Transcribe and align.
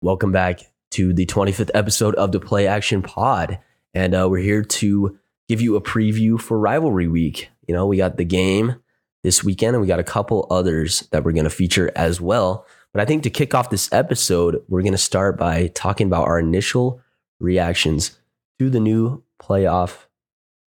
Welcome 0.00 0.30
back 0.30 0.60
to 0.92 1.12
the 1.12 1.26
25th 1.26 1.72
episode 1.74 2.14
of 2.14 2.30
the 2.30 2.38
Play 2.38 2.68
Action 2.68 3.02
Pod. 3.02 3.58
And 3.92 4.14
uh, 4.14 4.28
we're 4.30 4.38
here 4.38 4.62
to 4.62 5.18
give 5.48 5.60
you 5.60 5.74
a 5.74 5.80
preview 5.80 6.40
for 6.40 6.56
rivalry 6.56 7.08
week. 7.08 7.50
You 7.66 7.74
know, 7.74 7.84
we 7.84 7.96
got 7.96 8.16
the 8.16 8.24
game 8.24 8.76
this 9.24 9.42
weekend 9.42 9.74
and 9.74 9.80
we 9.80 9.88
got 9.88 9.98
a 9.98 10.04
couple 10.04 10.46
others 10.52 11.08
that 11.10 11.24
we're 11.24 11.32
going 11.32 11.42
to 11.44 11.50
feature 11.50 11.90
as 11.96 12.20
well. 12.20 12.64
But 12.92 13.02
I 13.02 13.06
think 13.06 13.24
to 13.24 13.30
kick 13.30 13.56
off 13.56 13.70
this 13.70 13.92
episode, 13.92 14.62
we're 14.68 14.82
going 14.82 14.92
to 14.92 14.98
start 14.98 15.36
by 15.36 15.66
talking 15.74 16.06
about 16.06 16.28
our 16.28 16.38
initial 16.38 17.00
reactions 17.40 18.20
to 18.60 18.70
the 18.70 18.78
new 18.78 19.24
playoff 19.42 20.06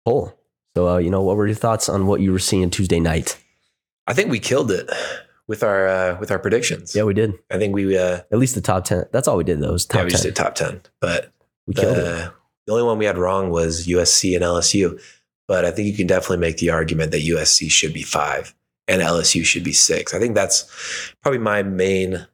poll. 0.04 0.38
So, 0.77 0.88
uh, 0.88 0.98
you 0.98 1.11
know, 1.11 1.22
what 1.22 1.36
were 1.36 1.48
your 1.48 1.56
thoughts 1.56 1.88
on 1.88 2.06
what 2.06 2.20
you 2.20 2.30
were 2.30 2.38
seeing 2.38 2.70
Tuesday 2.70 3.00
night? 3.00 3.43
I 4.06 4.14
think 4.14 4.30
we 4.30 4.38
killed 4.38 4.70
it 4.70 4.88
with 5.49 5.63
our 5.63 5.87
uh, 5.89 6.19
with 6.21 6.31
our 6.31 6.39
predictions. 6.39 6.95
Yeah, 6.95 7.05
we 7.05 7.15
did. 7.15 7.35
I 7.51 7.59
think 7.59 7.75
we 7.75 7.96
uh, 7.96 8.21
At 8.31 8.39
least 8.39 8.55
the 8.55 8.61
top 8.61 8.85
10. 8.85 9.07
That's 9.13 9.29
all 9.29 9.37
we 9.37 9.45
did, 9.45 9.61
though, 9.61 9.73
was 9.73 9.87
top 9.87 9.99
yeah, 10.01 10.05
we 10.05 10.11
10. 10.11 10.13
just 10.13 10.25
did 10.25 10.37
top 10.37 10.55
ten, 10.55 10.81
but 11.00 11.32
we 11.67 11.75
killed 11.75 11.99
it. 11.99 12.00
the, 12.03 12.32
the 12.67 12.73
only 12.73 12.85
one 12.85 12.99
we 12.99 13.04
had 13.04 13.18
wrong 13.18 13.51
was 13.51 13.87
USC 13.87 14.35
and 14.35 14.45
LSU. 14.45 15.01
But 15.49 15.64
I 15.64 15.71
think 15.71 15.87
you 15.87 15.96
can 15.96 16.09
definitely 16.09 16.39
make 16.39 16.57
the 16.57 16.71
argument 16.71 17.13
that 17.13 17.23
USC 17.23 17.71
should 17.71 17.93
be 17.93 18.03
five 18.03 18.53
and 18.89 19.01
LSU 19.03 19.45
should 19.45 19.63
be 19.64 19.73
six. 19.73 20.13
I 20.14 20.18
think 20.18 20.35
that's 20.35 21.13
probably 21.23 21.39
my 21.39 21.63
main 21.63 22.26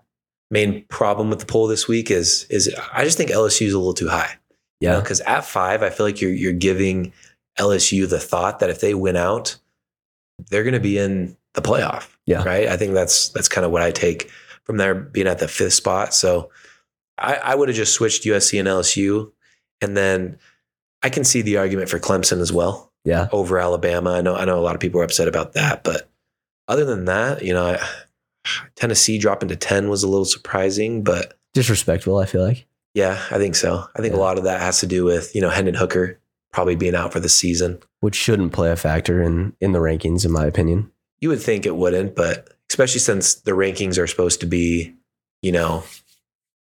main 0.51 0.85
problem 0.89 1.31
with 1.31 1.39
the 1.41 1.47
poll 1.47 1.67
this 1.67 1.89
week 1.89 2.11
is 2.11 2.47
is 2.51 2.75
I 2.93 3.05
just 3.05 3.17
think 3.19 3.31
LSU 3.31 3.67
is 3.67 3.75
a 3.75 3.79
little 3.79 3.95
too 3.95 4.09
high. 4.09 4.37
Yeah. 4.81 4.99
because 4.99 5.21
at 5.21 5.45
five, 5.45 5.83
I 5.83 5.91
feel 5.91 6.07
like 6.07 6.21
you're 6.21 6.33
you're 6.33 6.53
giving 6.53 7.13
LSU 7.59 8.09
the 8.09 8.19
thought 8.19 8.59
that 8.61 8.71
if 8.71 8.81
they 8.81 8.95
win 8.95 9.17
out, 9.17 9.57
they're 10.51 10.65
going 10.65 10.73
to 10.75 10.81
be 10.81 10.99
in 10.99 11.37
the 11.55 11.63
playoff. 11.63 12.12
Yeah. 12.27 12.45
right. 12.45 12.69
I 12.69 12.77
think 12.77 12.95
that's 12.95 13.31
that's 13.31 13.49
kind 13.49 13.65
of 13.65 13.71
what 13.73 13.83
I 13.83 13.91
take 13.91 14.31
from 14.65 14.77
there 14.77 14.95
being 14.95 15.27
at 15.27 15.39
the 15.41 15.49
fifth 15.49 15.73
spot. 15.75 16.15
So 16.15 16.51
I, 17.19 17.35
I 17.37 17.55
would 17.55 17.69
have 17.69 17.77
just 17.77 17.95
switched 17.95 18.25
USC 18.25 18.59
and 18.59 18.69
LSU, 18.69 19.33
and 19.81 19.97
then 19.97 20.39
I 21.03 21.09
can 21.11 21.25
see 21.25 21.43
the 21.43 21.57
argument 21.57 21.89
for 21.91 21.99
Clemson 21.99 22.41
as 22.41 22.53
well 22.53 22.93
Yeah. 23.05 23.29
over 23.33 23.59
Alabama. 23.59 24.13
I 24.13 24.21
know 24.21 24.37
I 24.37 24.45
know 24.45 24.59
a 24.59 24.63
lot 24.63 24.75
of 24.77 24.81
people 24.81 25.01
are 25.01 25.05
upset 25.05 25.27
about 25.29 25.55
that, 25.55 25.83
but 25.85 26.09
other 26.69 26.85
than 26.85 27.07
that, 27.07 27.43
you 27.43 27.53
know, 27.53 27.67
I, 27.67 27.87
Tennessee 28.77 29.19
dropping 29.19 29.49
to 29.49 29.57
ten 29.57 29.89
was 29.91 30.03
a 30.05 30.09
little 30.09 30.25
surprising, 30.25 31.03
but 31.03 31.35
Disrespectful, 31.55 32.19
I 32.19 32.27
feel 32.27 32.43
like. 32.45 32.67
yeah, 32.95 33.21
I 33.31 33.39
think 33.39 33.57
so. 33.57 33.85
I 33.97 34.01
think 34.01 34.15
Yeah. 34.15 34.21
a 34.21 34.23
lot 34.23 34.39
of 34.39 34.45
that 34.45 34.61
has 34.61 34.79
to 34.81 34.87
do 34.87 35.05
with 35.05 35.35
you 35.35 35.41
know 35.41 35.51
Hendon 35.51 35.75
Hooker 35.75 36.19
probably 36.53 36.77
being 36.77 36.95
out 36.95 37.13
for 37.13 37.19
the 37.21 37.29
season. 37.29 37.81
which 38.01 38.15
shouldn't 38.15 38.53
play 38.53 38.71
a 38.71 38.77
factor 38.77 39.21
in 39.23 39.55
in 39.61 39.73
the 39.73 39.81
rankings, 39.81 40.25
in 40.25 40.31
my 40.31 40.47
opinion. 40.47 40.92
You 41.23 41.31
would 41.31 41.41
think 41.41 41.65
it 41.65 41.77
wouldn't, 41.77 42.15
but 42.15 42.51
especially 42.69 43.01
since 43.01 43.37
the 43.37 43.53
rankings 43.53 43.99
are 43.99 44.07
supposed 44.07 44.41
to 44.41 44.47
be, 44.47 44.95
you 45.41 45.53
know, 45.53 45.85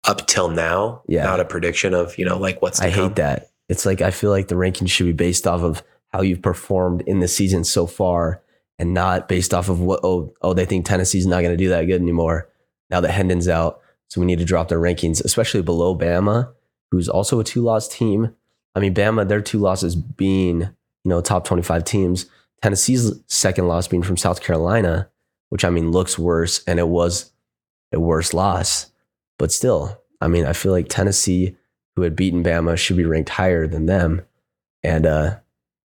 up 0.05 0.27
till 0.27 0.49
now, 0.49 1.03
Yeah. 1.07 1.25
not 1.25 1.41
a 1.41 1.45
prediction 1.45 1.95
of 1.95 2.19
you 2.19 2.25
know 2.25 2.37
like 2.37 2.61
what's. 2.61 2.81
To 2.81 2.87
I 2.87 2.91
come. 2.91 3.05
hate 3.09 3.17
that. 3.17 3.51
It's 3.69 3.87
like 3.87 4.03
I 4.03 4.11
feel 4.11 4.31
like 4.31 4.49
the 4.49 4.57
rankings 4.57 4.91
should 4.91 5.07
be 5.07 5.13
based 5.13 5.47
off 5.47 5.63
of 5.63 5.83
how 6.13 6.23
you've 6.23 6.43
performed 6.43 7.03
in 7.07 7.21
the 7.21 7.29
season 7.29 7.63
so 7.65 7.87
far, 7.87 8.43
and 8.79 8.93
not 8.93 9.29
based 9.29 9.55
off 9.55 9.69
of 9.69 9.81
what 9.81 10.01
oh 10.03 10.35
oh 10.43 10.53
they 10.53 10.67
think 10.67 10.85
Tennessee's 10.85 11.27
not 11.27 11.43
going 11.43 11.53
to 11.53 11.57
do 11.65 11.69
that 11.69 11.85
good 11.85 12.01
anymore 12.03 12.49
now 12.91 13.01
that 13.01 13.13
Hendon's 13.13 13.47
out, 13.47 13.81
so 14.09 14.21
we 14.21 14.27
need 14.27 14.41
to 14.41 14.45
drop 14.45 14.69
their 14.69 14.81
rankings, 14.81 15.25
especially 15.25 15.63
below 15.63 15.97
Bama, 15.97 16.51
who's 16.91 17.09
also 17.09 17.39
a 17.39 17.45
two 17.45 17.63
loss 17.63 17.87
team. 17.87 18.35
I 18.75 18.81
mean, 18.81 18.95
Bama 18.95 19.29
their 19.29 19.41
two 19.41 19.59
losses 19.59 19.95
being 19.95 20.61
you 20.61 20.69
know 21.05 21.21
top 21.21 21.45
twenty 21.45 21.63
five 21.63 21.85
teams. 21.85 22.27
Tennessee's 22.63 23.13
second 23.27 23.69
loss 23.69 23.89
being 23.89 24.03
from 24.03 24.17
South 24.17 24.43
Carolina, 24.43 25.09
which 25.49 25.65
I 25.65 25.71
mean 25.71 25.91
looks 25.91 26.19
worse, 26.19 26.63
and 26.67 26.79
it 26.79 26.89
was 26.89 27.33
a 27.93 27.99
worse 28.01 28.35
loss. 28.35 28.91
But 29.39 29.53
still, 29.53 29.99
I 30.21 30.29
mean, 30.29 30.45
I 30.45 30.53
feel 30.53 30.73
like 30.73 30.89
Tennessee, 30.89 31.57
who 31.97 32.03
had 32.03 32.15
beaten 32.17 32.45
Bama, 32.45 32.77
should 32.77 32.97
be 32.97 33.05
ranked 33.05 33.31
higher 33.31 33.67
than 33.67 33.87
them. 33.87 34.23
And 34.83 35.07
uh, 35.07 35.37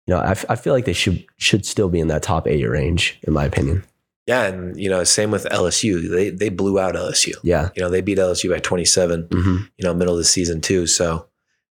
you 0.07 0.15
know, 0.15 0.21
I, 0.21 0.31
f- 0.31 0.45
I 0.49 0.57
feel 0.57 0.73
like 0.73 0.85
they 0.87 0.93
should 0.93 1.25
should 1.37 1.65
still 1.67 1.89
be 1.89 2.01
in 2.01 2.09
that 2.09 2.23
top 2.23 2.49
eight 2.49 2.65
range, 2.65 3.19
in 3.23 3.33
my 3.33 3.45
opinion. 3.45 3.85
Yeah, 4.27 4.45
and 4.45 4.79
you 4.81 4.89
know, 4.89 5.05
same 5.05 5.31
with 5.31 5.45
LSU. 5.47 6.09
They 6.11 6.31
they 6.31 6.49
blew 6.49 6.79
out 6.79 6.95
LSU. 6.95 7.35
Yeah. 7.43 7.71
You 7.75 7.83
know, 7.83 7.91
they 7.91 8.01
beat 8.01 8.19
LSU 8.19 8.51
by 8.51 8.61
27. 8.61 9.29
hmm 9.31 9.57
You 9.77 9.85
know, 9.85 9.93
middle 9.95 10.15
of 10.15 10.19
the 10.19 10.25
season 10.25 10.61
too. 10.61 10.87
So 10.87 11.27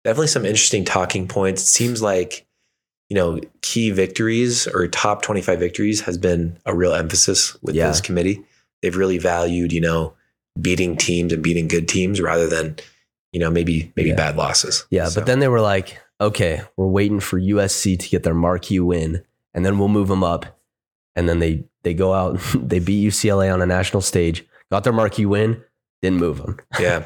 definitely 0.04 0.28
some 0.28 0.44
interesting 0.47 0.84
talking 0.84 1.26
points. 1.28 1.62
It 1.62 1.66
seems 1.66 2.00
like 2.03 2.46
you 3.09 3.15
know 3.15 3.41
key 3.62 3.91
victories 3.91 4.67
or 4.67 4.87
top 4.89 5.22
25 5.22 5.59
victories 5.59 6.00
has 6.03 6.19
been 6.19 6.59
a 6.67 6.75
real 6.75 6.93
emphasis 6.94 7.56
with 7.62 7.75
Yeah. 7.75 7.89
this 7.89 8.00
committee. 8.00 8.43
They've 8.83 8.97
really 8.97 9.19
valued 9.19 9.72
you 9.72 9.81
know 9.81 10.15
beating 10.61 10.97
teams 10.97 11.33
and 11.33 11.43
beating 11.43 11.69
good 11.69 11.89
teams 11.89 12.21
rather 12.21 12.47
than 12.49 12.77
you 13.33 13.41
know 13.41 13.50
maybe 13.50 13.93
maybe 13.97 14.11
Yeah. 14.11 14.16
bad 14.16 14.37
losses. 14.37 14.84
Yeah. 14.91 15.09
So, 15.09 15.21
But 15.21 15.27
then 15.27 15.39
they 15.41 15.49
were 15.49 15.61
like, 15.61 15.99
okay, 16.21 16.62
we're 16.77 16.87
waiting 16.87 17.21
for 17.21 17.39
USC 17.39 17.97
to 17.99 18.09
get 18.09 18.22
their 18.22 18.34
marquee 18.34 18.81
win, 18.81 19.22
and 19.55 19.65
then 19.65 19.78
we'll 19.78 19.89
move 19.89 20.09
them 20.09 20.25
up. 20.25 20.59
And 21.15 21.28
then 21.28 21.39
they 21.39 21.65
they 21.83 21.95
go 21.95 22.12
out, 22.15 22.41
they 22.55 22.78
beat 22.78 23.06
UCLA 23.06 23.53
on 23.53 23.62
a 23.62 23.66
national 23.66 24.00
stage, 24.03 24.45
got 24.71 24.83
their 24.84 24.93
marquee 24.93 25.27
win, 25.27 25.62
didn't 26.03 26.19
move 26.19 26.39
them. 26.39 26.59
yeah, 26.81 27.05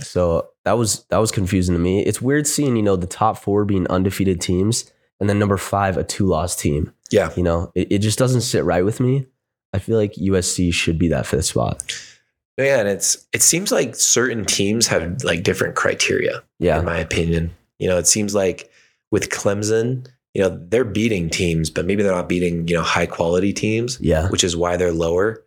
So 0.00 0.48
that 0.64 0.72
was 0.78 1.04
that 1.10 1.18
was 1.18 1.30
confusing 1.30 1.74
to 1.74 1.78
me. 1.80 2.04
It's 2.04 2.20
weird 2.22 2.46
seeing 2.46 2.76
you 2.76 2.82
know 2.82 2.96
the 2.96 3.06
top 3.06 3.38
four 3.38 3.64
being 3.64 3.86
undefeated 3.88 4.40
teams, 4.40 4.90
and 5.20 5.28
then 5.28 5.38
number 5.38 5.56
five 5.56 5.96
a 5.96 6.04
two 6.04 6.26
loss 6.26 6.56
team. 6.56 6.92
yeah. 7.10 7.30
You 7.36 7.42
know, 7.42 7.72
it, 7.74 7.92
it 7.92 7.98
just 7.98 8.18
doesn't 8.18 8.42
sit 8.42 8.64
right 8.64 8.84
with 8.84 9.00
me. 9.00 9.26
I 9.72 9.78
feel 9.78 9.98
like 9.98 10.14
USC 10.14 10.72
should 10.72 10.98
be 10.98 11.08
that 11.08 11.26
fifth 11.26 11.46
spot. 11.46 11.82
Yeah, 12.56 12.78
and 12.80 12.88
it's 12.88 13.26
it 13.32 13.42
seems 13.42 13.70
like 13.70 13.94
certain 13.94 14.46
teams 14.46 14.86
have 14.86 15.22
like 15.22 15.42
different 15.42 15.76
criteria. 15.76 16.42
Yeah, 16.58 16.78
in 16.78 16.86
my 16.86 16.98
opinion. 16.98 17.54
You 17.78 17.88
know, 17.88 17.98
it 17.98 18.06
seems 18.06 18.34
like 18.34 18.70
with 19.10 19.28
Clemson, 19.28 20.06
you 20.32 20.42
know, 20.42 20.58
they're 20.68 20.84
beating 20.84 21.28
teams, 21.28 21.68
but 21.68 21.84
maybe 21.84 22.02
they're 22.02 22.14
not 22.14 22.28
beating, 22.28 22.66
you 22.68 22.74
know, 22.74 22.82
high 22.82 23.04
quality 23.04 23.52
teams, 23.52 23.98
yeah, 24.00 24.28
which 24.30 24.42
is 24.42 24.56
why 24.56 24.78
they're 24.78 24.92
lower. 24.92 25.44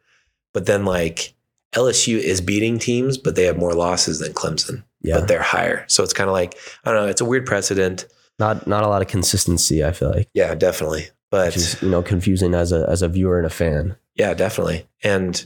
But 0.54 0.68
then 0.68 0.86
like 0.86 1.34
LSU 1.74 2.18
is 2.18 2.42
beating 2.42 2.80
teams, 2.80 3.18
but 3.18 3.36
they 3.36 3.46
have 3.46 3.58
more 3.58 3.74
losses 3.74 4.20
than 4.20 4.34
Clemson, 4.34 4.84
yeah. 5.02 5.16
but 5.20 5.28
they're 5.28 5.42
higher. 5.42 5.86
So 5.88 6.04
it's 6.04 6.14
kind 6.14 6.30
of 6.30 6.34
like, 6.34 6.58
I 6.84 6.92
don't 6.92 7.04
know, 7.04 7.10
it's 7.10 7.22
a 7.22 7.26
weird 7.26 7.46
precedent. 7.46 8.06
Not 8.40 8.66
not 8.68 8.84
a 8.84 8.88
lot 8.88 9.02
of 9.02 9.08
consistency. 9.08 9.84
I 9.84 9.92
feel 9.92 10.10
like, 10.12 10.30
Yeah, 10.34 10.56
definitely. 10.56 11.10
But 11.32 11.56
is 11.56 11.82
you 11.82 11.90
know 11.90 12.02
confusing 12.02 12.54
as 12.56 12.72
a 12.72 12.86
as 12.90 13.02
a 13.02 13.08
viewer 13.08 13.38
and 13.38 13.46
a 13.46 13.50
fan. 13.52 13.96
yeah, 14.16 14.34
definitely. 14.34 14.88
And 15.04 15.46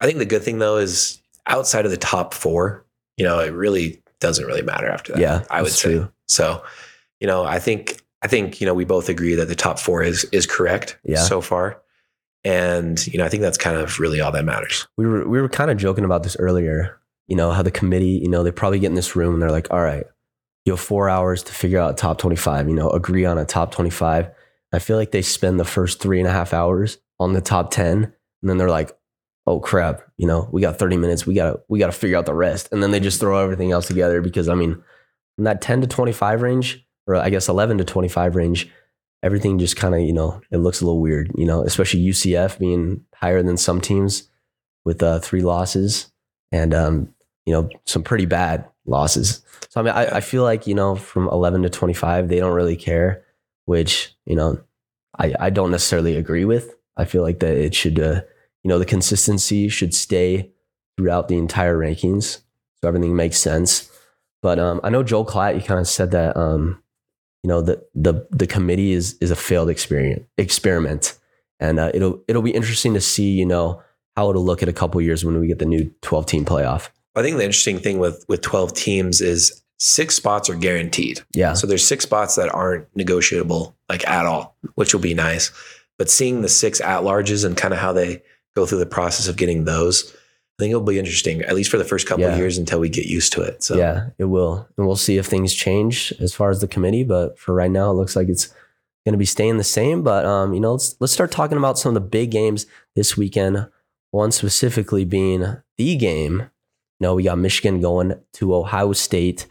I 0.00 0.06
think 0.06 0.18
the 0.18 0.24
good 0.26 0.42
thing 0.42 0.58
though 0.58 0.76
is 0.76 1.20
outside 1.46 1.84
of 1.84 1.90
the 1.90 1.96
top 1.96 2.34
four, 2.34 2.84
you 3.16 3.24
know, 3.24 3.40
it 3.40 3.50
really 3.52 4.02
doesn't 4.20 4.44
really 4.46 4.62
matter 4.62 4.88
after 4.88 5.12
that. 5.12 5.20
Yeah, 5.20 5.44
I 5.50 5.62
would 5.62 5.72
say. 5.72 5.90
true. 5.94 6.12
So, 6.28 6.62
you 7.20 7.26
know, 7.26 7.44
I 7.44 7.58
think 7.58 8.00
I 8.22 8.28
think 8.28 8.60
you 8.60 8.66
know 8.66 8.74
we 8.74 8.84
both 8.84 9.08
agree 9.08 9.34
that 9.34 9.48
the 9.48 9.54
top 9.54 9.78
four 9.78 10.02
is 10.02 10.24
is 10.32 10.46
correct 10.46 10.98
Yeah. 11.04 11.16
so 11.22 11.40
far, 11.40 11.80
and 12.44 13.04
you 13.06 13.18
know 13.18 13.24
I 13.24 13.28
think 13.28 13.42
that's 13.42 13.58
kind 13.58 13.76
of 13.76 13.98
really 13.98 14.20
all 14.20 14.32
that 14.32 14.44
matters. 14.44 14.86
We 14.96 15.06
were 15.06 15.28
we 15.28 15.40
were 15.40 15.48
kind 15.48 15.70
of 15.70 15.76
joking 15.76 16.04
about 16.04 16.22
this 16.22 16.36
earlier. 16.38 16.98
You 17.26 17.36
know 17.36 17.50
how 17.50 17.62
the 17.62 17.70
committee, 17.72 18.20
you 18.22 18.28
know, 18.28 18.42
they 18.44 18.52
probably 18.52 18.78
get 18.78 18.86
in 18.88 18.94
this 18.94 19.16
room 19.16 19.34
and 19.34 19.42
they're 19.42 19.50
like, 19.50 19.68
all 19.72 19.82
right, 19.82 20.06
you 20.66 20.72
have 20.72 20.80
four 20.80 21.08
hours 21.08 21.44
to 21.44 21.52
figure 21.52 21.80
out 21.80 21.96
top 21.96 22.18
twenty 22.18 22.36
five. 22.36 22.68
You 22.68 22.74
know, 22.74 22.90
agree 22.90 23.24
on 23.24 23.38
a 23.38 23.44
top 23.44 23.72
twenty 23.72 23.90
five. 23.90 24.30
I 24.72 24.80
feel 24.80 24.96
like 24.96 25.12
they 25.12 25.22
spend 25.22 25.58
the 25.58 25.64
first 25.64 26.00
three 26.00 26.18
and 26.18 26.28
a 26.28 26.32
half 26.32 26.52
hours 26.52 26.98
on 27.18 27.32
the 27.32 27.40
top 27.40 27.70
ten, 27.70 28.12
and 28.42 28.50
then 28.50 28.58
they're 28.58 28.68
like, 28.68 28.90
oh 29.46 29.60
crap, 29.60 30.02
you 30.18 30.26
know, 30.26 30.48
we 30.52 30.60
got 30.60 30.78
thirty 30.78 30.96
minutes. 30.96 31.26
We 31.26 31.34
gotta 31.34 31.60
we 31.68 31.78
gotta 31.78 31.92
figure 31.92 32.18
out 32.18 32.26
the 32.26 32.34
rest, 32.34 32.68
and 32.72 32.82
then 32.82 32.90
they 32.90 33.00
just 33.00 33.20
throw 33.20 33.42
everything 33.42 33.70
else 33.70 33.86
together 33.86 34.20
because 34.20 34.48
I 34.48 34.54
mean, 34.54 34.82
in 35.38 35.44
that 35.44 35.62
ten 35.62 35.80
to 35.80 35.86
twenty 35.86 36.12
five 36.12 36.42
range, 36.42 36.84
or 37.06 37.14
I 37.14 37.30
guess 37.30 37.48
eleven 37.48 37.78
to 37.78 37.84
twenty 37.84 38.08
five 38.08 38.34
range. 38.36 38.70
Everything 39.22 39.58
just 39.58 39.76
kind 39.76 39.94
of, 39.94 40.02
you 40.02 40.12
know, 40.12 40.40
it 40.52 40.58
looks 40.58 40.80
a 40.80 40.84
little 40.84 41.00
weird, 41.00 41.32
you 41.36 41.46
know, 41.46 41.62
especially 41.62 42.00
UCF 42.00 42.58
being 42.58 43.04
higher 43.14 43.42
than 43.42 43.56
some 43.56 43.80
teams 43.80 44.28
with 44.84 45.02
uh, 45.02 45.18
three 45.18 45.40
losses 45.40 46.12
and 46.52 46.74
um, 46.74 47.14
you 47.44 47.52
know 47.52 47.68
some 47.86 48.02
pretty 48.02 48.26
bad 48.26 48.68
losses. 48.86 49.42
So 49.68 49.80
I 49.80 49.84
mean, 49.84 49.94
I, 49.94 50.16
I 50.16 50.20
feel 50.20 50.42
like 50.42 50.66
you 50.66 50.74
know 50.74 50.96
from 50.96 51.28
eleven 51.28 51.62
to 51.62 51.70
twenty 51.70 51.94
five, 51.94 52.28
they 52.28 52.38
don't 52.38 52.54
really 52.54 52.76
care, 52.76 53.24
which 53.64 54.14
you 54.24 54.36
know 54.36 54.60
I 55.18 55.34
I 55.38 55.50
don't 55.50 55.70
necessarily 55.70 56.16
agree 56.16 56.44
with. 56.44 56.74
I 56.96 57.04
feel 57.04 57.22
like 57.22 57.40
that 57.40 57.56
it 57.56 57.74
should 57.74 57.98
uh, 57.98 58.22
you 58.62 58.68
know 58.68 58.78
the 58.78 58.84
consistency 58.84 59.68
should 59.68 59.94
stay 59.94 60.50
throughout 60.96 61.28
the 61.28 61.36
entire 61.36 61.76
rankings, 61.76 62.40
so 62.80 62.88
everything 62.88 63.16
makes 63.16 63.38
sense. 63.38 63.90
But 64.42 64.58
um, 64.58 64.80
I 64.84 64.90
know 64.90 65.02
Joel 65.02 65.26
Klatt, 65.26 65.54
you 65.54 65.62
kind 65.62 65.80
of 65.80 65.88
said 65.88 66.10
that 66.12 66.36
um, 66.36 66.82
you 67.42 67.48
know 67.48 67.60
the 67.60 67.84
the 67.94 68.26
the 68.30 68.46
committee 68.46 68.92
is 68.92 69.16
is 69.20 69.30
a 69.30 69.36
failed 69.36 69.70
experiment 69.70 70.26
experiment, 70.38 71.18
and 71.60 71.78
uh, 71.78 71.90
it'll 71.94 72.22
it'll 72.28 72.42
be 72.42 72.50
interesting 72.50 72.94
to 72.94 73.00
see 73.00 73.30
you 73.30 73.46
know 73.46 73.82
how 74.16 74.30
it'll 74.30 74.44
look 74.44 74.62
at 74.62 74.68
a 74.68 74.72
couple 74.72 75.00
years 75.00 75.24
when 75.24 75.38
we 75.38 75.46
get 75.46 75.58
the 75.58 75.66
new 75.66 75.92
12 76.00 76.26
team 76.26 76.44
playoff. 76.44 76.88
I 77.16 77.22
think 77.22 77.36
the 77.38 77.44
interesting 77.44 77.78
thing 77.78 77.98
with 77.98 78.24
with 78.28 78.42
twelve 78.42 78.74
teams 78.74 79.20
is 79.20 79.62
six 79.78 80.14
spots 80.14 80.48
are 80.48 80.54
guaranteed. 80.54 81.20
Yeah. 81.34 81.54
So 81.54 81.66
there's 81.66 81.86
six 81.86 82.04
spots 82.04 82.36
that 82.36 82.54
aren't 82.54 82.86
negotiable 82.96 83.76
like 83.88 84.06
at 84.06 84.24
all, 84.26 84.56
which 84.74 84.94
will 84.94 85.00
be 85.00 85.14
nice. 85.14 85.50
But 85.98 86.10
seeing 86.10 86.42
the 86.42 86.48
six 86.48 86.80
at 86.80 87.02
larges 87.02 87.44
and 87.44 87.56
kind 87.56 87.72
of 87.74 87.80
how 87.80 87.92
they 87.92 88.22
go 88.54 88.66
through 88.66 88.78
the 88.78 88.86
process 88.86 89.28
of 89.28 89.36
getting 89.36 89.64
those, 89.64 90.12
I 90.14 90.62
think 90.62 90.70
it'll 90.70 90.82
be 90.82 90.98
interesting, 90.98 91.42
at 91.42 91.54
least 91.54 91.70
for 91.70 91.76
the 91.78 91.84
first 91.84 92.06
couple 92.06 92.24
Yeah. 92.24 92.32
of 92.32 92.38
years 92.38 92.56
until 92.58 92.80
we 92.80 92.88
get 92.88 93.06
used 93.06 93.32
to 93.34 93.42
it. 93.42 93.62
So 93.62 93.76
Yeah, 93.76 94.08
it 94.18 94.24
will. 94.26 94.66
And 94.76 94.86
we'll 94.86 94.96
see 94.96 95.16
if 95.18 95.26
things 95.26 95.52
change 95.54 96.12
as 96.20 96.34
far 96.34 96.50
as 96.50 96.60
the 96.60 96.68
committee. 96.68 97.04
But 97.04 97.38
for 97.38 97.54
right 97.54 97.70
now, 97.70 97.90
it 97.90 97.94
looks 97.94 98.16
like 98.16 98.28
it's 98.28 98.46
going 99.06 99.12
to 99.12 99.18
be 99.18 99.24
staying 99.26 99.58
the 99.58 99.64
same. 99.64 100.02
But, 100.02 100.24
um, 100.24 100.52
you 100.54 100.60
know, 100.60 100.72
let's, 100.72 100.96
let's 101.00 101.12
start 101.12 101.30
talking 101.30 101.58
about 101.58 101.78
some 101.78 101.90
of 101.90 102.02
the 102.02 102.08
big 102.08 102.30
games 102.30 102.66
this 102.94 103.16
weekend. 103.16 103.68
One 104.10 104.32
specifically 104.32 105.04
being 105.04 105.56
the 105.78 105.96
game. 105.96 106.50
Know, 106.98 107.14
we 107.14 107.24
got 107.24 107.38
Michigan 107.38 107.80
going 107.80 108.18
to 108.34 108.54
Ohio 108.54 108.92
State, 108.92 109.46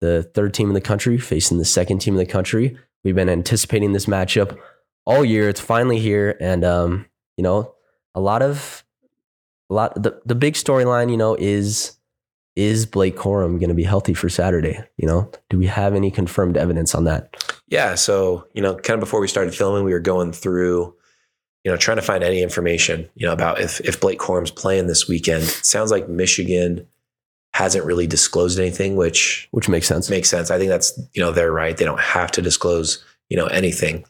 the 0.00 0.22
third 0.34 0.54
team 0.54 0.68
in 0.68 0.74
the 0.74 0.80
country, 0.80 1.18
facing 1.18 1.58
the 1.58 1.64
second 1.64 1.98
team 1.98 2.14
in 2.14 2.18
the 2.18 2.26
country. 2.26 2.78
We've 3.02 3.14
been 3.14 3.28
anticipating 3.28 3.92
this 3.92 4.06
matchup 4.06 4.56
all 5.04 5.24
year. 5.24 5.48
It's 5.48 5.60
finally 5.60 5.98
here. 5.98 6.36
And, 6.40 6.64
um, 6.64 7.06
you 7.36 7.42
know, 7.42 7.74
a 8.14 8.20
lot 8.20 8.42
of, 8.42 8.84
a 9.70 9.74
lot, 9.74 10.00
the, 10.00 10.20
the 10.24 10.34
big 10.34 10.54
storyline, 10.54 11.10
you 11.10 11.16
know, 11.16 11.34
is 11.34 11.96
is 12.56 12.86
Blake 12.86 13.16
Corum 13.16 13.58
going 13.58 13.68
to 13.68 13.74
be 13.74 13.82
healthy 13.82 14.14
for 14.14 14.28
Saturday? 14.28 14.78
You 14.96 15.08
know, 15.08 15.30
do 15.50 15.58
we 15.58 15.66
have 15.66 15.94
any 15.94 16.10
confirmed 16.10 16.56
evidence 16.56 16.94
on 16.94 17.02
that? 17.04 17.34
Yeah. 17.66 17.96
So, 17.96 18.46
you 18.54 18.62
know, 18.62 18.76
kind 18.76 18.94
of 18.94 19.00
before 19.00 19.20
we 19.20 19.26
started 19.26 19.54
filming, 19.54 19.82
we 19.82 19.92
were 19.92 19.98
going 19.98 20.32
through, 20.32 20.94
you 21.64 21.70
know, 21.70 21.76
trying 21.76 21.96
to 21.96 22.02
find 22.02 22.22
any 22.22 22.42
information, 22.42 23.08
you 23.14 23.26
know, 23.26 23.32
about 23.32 23.60
if, 23.60 23.80
if 23.80 24.00
Blake 24.00 24.18
Corum's 24.18 24.50
playing 24.50 24.86
this 24.86 25.08
weekend. 25.08 25.44
It 25.44 25.48
sounds 25.48 25.90
like 25.90 26.08
Michigan 26.08 26.86
hasn't 27.54 27.84
really 27.84 28.06
disclosed 28.06 28.58
anything, 28.58 28.96
which 28.96 29.48
Which 29.52 29.68
makes 29.68 29.86
sense. 29.86 30.10
makes 30.10 30.28
sense. 30.28 30.50
I 30.50 30.58
think 30.58 30.68
that's, 30.68 30.98
you 31.14 31.22
know, 31.22 31.32
they're 31.32 31.52
right. 31.52 31.76
They 31.76 31.84
don't 31.84 32.00
have 32.00 32.30
to 32.32 32.42
disclose, 32.42 33.02
you 33.30 33.36
know, 33.36 33.46
anything. 33.46 34.04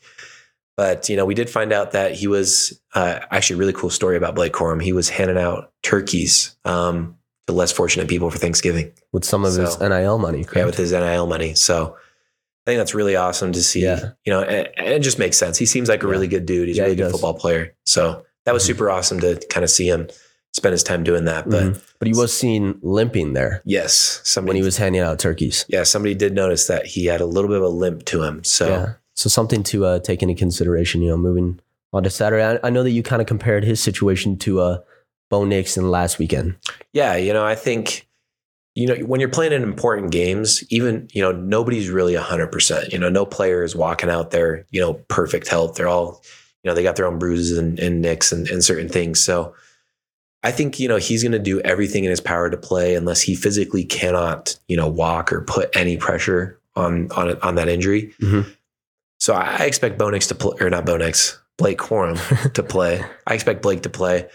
But, 0.76 1.08
you 1.08 1.16
know, 1.16 1.24
we 1.24 1.34
did 1.34 1.48
find 1.48 1.72
out 1.72 1.92
that 1.92 2.12
he 2.16 2.26
was 2.26 2.80
uh, 2.94 3.20
actually 3.30 3.54
a 3.54 3.58
really 3.58 3.72
cool 3.72 3.90
story 3.90 4.16
about 4.16 4.34
Blake 4.34 4.52
Corum. 4.52 4.82
He 4.82 4.92
was 4.92 5.08
handing 5.08 5.38
out 5.38 5.70
turkeys 5.84 6.56
um, 6.64 7.16
to 7.46 7.52
less 7.52 7.70
fortunate 7.70 8.08
people 8.08 8.28
for 8.30 8.38
Thanksgiving. 8.38 8.90
with 9.12 9.24
some 9.24 9.44
of 9.44 9.54
his 9.54 9.78
NIL 9.78 10.18
money. 10.18 10.44
Yeah, 10.56 10.64
with 10.64 10.76
his 10.76 10.90
NIL 10.90 11.26
money. 11.28 11.54
So 11.54 11.96
I 12.66 12.70
think 12.70 12.78
that's 12.78 12.94
really 12.94 13.14
awesome 13.16 13.52
to 13.52 13.62
see. 13.62 13.82
Yeah. 13.82 14.10
You 14.24 14.32
know, 14.32 14.40
and, 14.42 14.68
and 14.78 14.88
it 14.88 15.00
just 15.00 15.18
makes 15.18 15.36
sense. 15.36 15.58
He 15.58 15.66
seems 15.66 15.88
like 15.88 16.02
a 16.02 16.06
really 16.06 16.26
good 16.28 16.46
dude. 16.46 16.68
He's 16.68 16.78
Yeah, 16.78 16.84
a 16.84 16.86
really 16.86 16.92
he 16.96 16.96
good 16.96 17.02
does. 17.04 17.12
football 17.12 17.34
player. 17.34 17.74
So 17.84 18.24
that 18.46 18.54
was 18.54 18.62
Mhm. 18.62 18.66
super 18.68 18.90
awesome 18.90 19.20
to 19.20 19.36
kind 19.50 19.64
of 19.64 19.70
see 19.70 19.86
him 19.88 20.08
spend 20.54 20.72
his 20.72 20.82
time 20.82 21.04
doing 21.04 21.24
that. 21.26 21.48
But 21.50 21.62
Mhm. 21.64 21.80
but 21.98 22.08
he 22.08 22.14
was 22.14 22.32
seen 22.32 22.78
limping 22.82 23.32
there 23.34 23.60
yes, 23.66 24.18
when 24.20 24.24
somebody 24.26 24.58
he 24.60 24.64
was 24.64 24.76
handing 24.78 25.02
out 25.02 25.18
turkeys. 25.18 25.64
yeah, 25.68 25.82
somebody 25.82 26.14
did 26.14 26.32
notice 26.34 26.66
that 26.68 26.86
he 26.86 27.06
had 27.06 27.20
a 27.20 27.26
little 27.26 27.48
bit 27.48 27.58
of 27.58 27.64
a 27.64 27.68
limp 27.68 28.04
to 28.06 28.22
him. 28.22 28.42
So 28.44 28.68
Yeah. 28.68 28.92
So 29.16 29.28
something 29.28 29.62
to 29.64 29.84
uh, 29.84 29.98
take 30.00 30.22
into 30.22 30.34
consideration, 30.34 31.00
you 31.02 31.08
know, 31.10 31.16
moving 31.16 31.60
on 31.92 32.02
to 32.02 32.10
Saturday. 32.10 32.42
I, 32.44 32.66
I 32.66 32.70
know 32.70 32.82
that 32.82 32.90
you 32.90 33.02
kind 33.02 33.20
of 33.22 33.28
compared 33.28 33.62
his 33.64 33.78
situation 33.80 34.36
to 34.38 34.60
uh, 34.60 34.78
Bo 35.30 35.44
Nixon 35.44 35.88
last 35.90 36.18
weekend. 36.18 36.56
Yeah, 36.92 37.14
you 37.16 37.32
know, 37.32 37.44
I 37.44 37.54
think 37.54 38.08
you 38.74 38.86
know 38.86 38.94
when 39.06 39.20
you're 39.20 39.28
playing 39.28 39.52
in 39.52 39.62
important 39.62 40.10
games, 40.10 40.64
even 40.70 41.08
you 41.12 41.22
know 41.22 41.32
nobody's 41.32 41.88
really 41.90 42.14
hundred 42.14 42.50
percent. 42.52 42.92
You 42.92 42.98
know, 42.98 43.08
no 43.08 43.24
player 43.26 43.62
is 43.62 43.76
walking 43.76 44.10
out 44.10 44.30
there, 44.30 44.66
you 44.70 44.80
know, 44.80 44.94
perfect 45.08 45.48
health. 45.48 45.76
They're 45.76 45.88
all, 45.88 46.22
you 46.62 46.70
know, 46.70 46.74
they 46.74 46.82
got 46.82 46.96
their 46.96 47.06
own 47.06 47.18
bruises 47.18 47.56
and, 47.58 47.78
and 47.78 48.00
nicks 48.02 48.32
and, 48.32 48.48
and 48.48 48.64
certain 48.64 48.88
things. 48.88 49.20
So 49.22 49.54
I 50.42 50.50
think 50.50 50.78
you 50.80 50.88
know 50.88 50.96
he's 50.96 51.22
going 51.22 51.32
to 51.32 51.38
do 51.38 51.60
everything 51.60 52.04
in 52.04 52.10
his 52.10 52.20
power 52.20 52.50
to 52.50 52.56
play, 52.56 52.94
unless 52.96 53.20
he 53.22 53.34
physically 53.34 53.84
cannot, 53.84 54.58
you 54.68 54.76
know, 54.76 54.88
walk 54.88 55.32
or 55.32 55.42
put 55.42 55.74
any 55.76 55.96
pressure 55.96 56.58
on 56.76 57.10
on 57.12 57.30
it- 57.30 57.42
on 57.42 57.54
that 57.54 57.68
injury. 57.68 58.12
Mhm. 58.20 58.46
So 59.20 59.34
I 59.34 59.56
I 59.60 59.64
expect 59.66 59.98
Bo 59.98 60.10
Nix 60.10 60.26
to 60.28 60.34
play, 60.34 60.56
or 60.60 60.68
not 60.68 60.84
Bo 60.84 60.96
Nix, 60.96 61.38
Blake 61.58 61.78
Corum 61.78 62.52
to 62.52 62.62
play. 62.74 63.04
I 63.26 63.34
expect 63.34 63.62
Blake 63.62 63.82
to 63.82 63.88
play. 63.90 64.26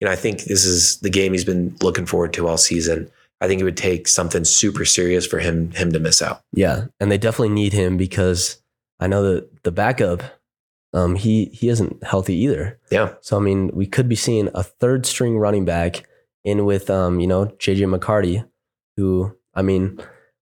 You 0.00 0.06
know, 0.06 0.12
I 0.12 0.16
think 0.16 0.44
this 0.44 0.64
is 0.64 0.98
the 1.00 1.10
game 1.10 1.32
he's 1.32 1.44
been 1.44 1.76
looking 1.82 2.06
forward 2.06 2.32
to 2.34 2.46
all 2.48 2.56
season. 2.56 3.10
I 3.40 3.48
think 3.48 3.60
it 3.60 3.64
would 3.64 3.76
take 3.76 4.06
something 4.06 4.44
super 4.44 4.84
serious 4.84 5.26
for 5.26 5.38
him 5.38 5.70
him 5.72 5.92
to 5.92 5.98
miss 5.98 6.20
out. 6.20 6.42
Yeah, 6.52 6.86
and 6.98 7.10
they 7.10 7.18
definitely 7.18 7.54
need 7.54 7.72
him 7.72 7.96
because 7.96 8.62
I 8.98 9.06
know 9.06 9.22
that 9.22 9.62
the 9.62 9.72
backup, 9.72 10.22
um, 10.92 11.16
he 11.16 11.46
he 11.46 11.68
isn't 11.68 12.04
healthy 12.04 12.34
either. 12.34 12.78
Yeah. 12.90 13.14
So 13.20 13.36
I 13.36 13.40
mean, 13.40 13.70
we 13.72 13.86
could 13.86 14.08
be 14.08 14.16
seeing 14.16 14.50
a 14.54 14.62
third 14.62 15.06
string 15.06 15.38
running 15.38 15.64
back 15.64 16.04
in 16.44 16.64
with 16.64 16.90
um, 16.90 17.20
you 17.20 17.26
know, 17.26 17.46
JJ 17.58 17.88
McCarthy, 17.88 18.44
who 18.96 19.36
I 19.54 19.62
mean, 19.62 19.98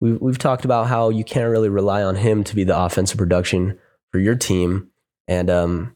we 0.00 0.12
we've 0.14 0.38
talked 0.38 0.64
about 0.64 0.87
how 0.87 1.11
you 1.11 1.25
can't 1.25 1.50
really 1.50 1.69
rely 1.69 2.02
on 2.02 2.17
him 2.17 2.43
to 2.44 2.55
be 2.55 2.64
the 2.64 2.79
offensive 2.79 3.19
production 3.19 3.79
for 4.11 4.19
your 4.19 4.35
team, 4.35 4.88
and 5.26 5.50
um, 5.50 5.94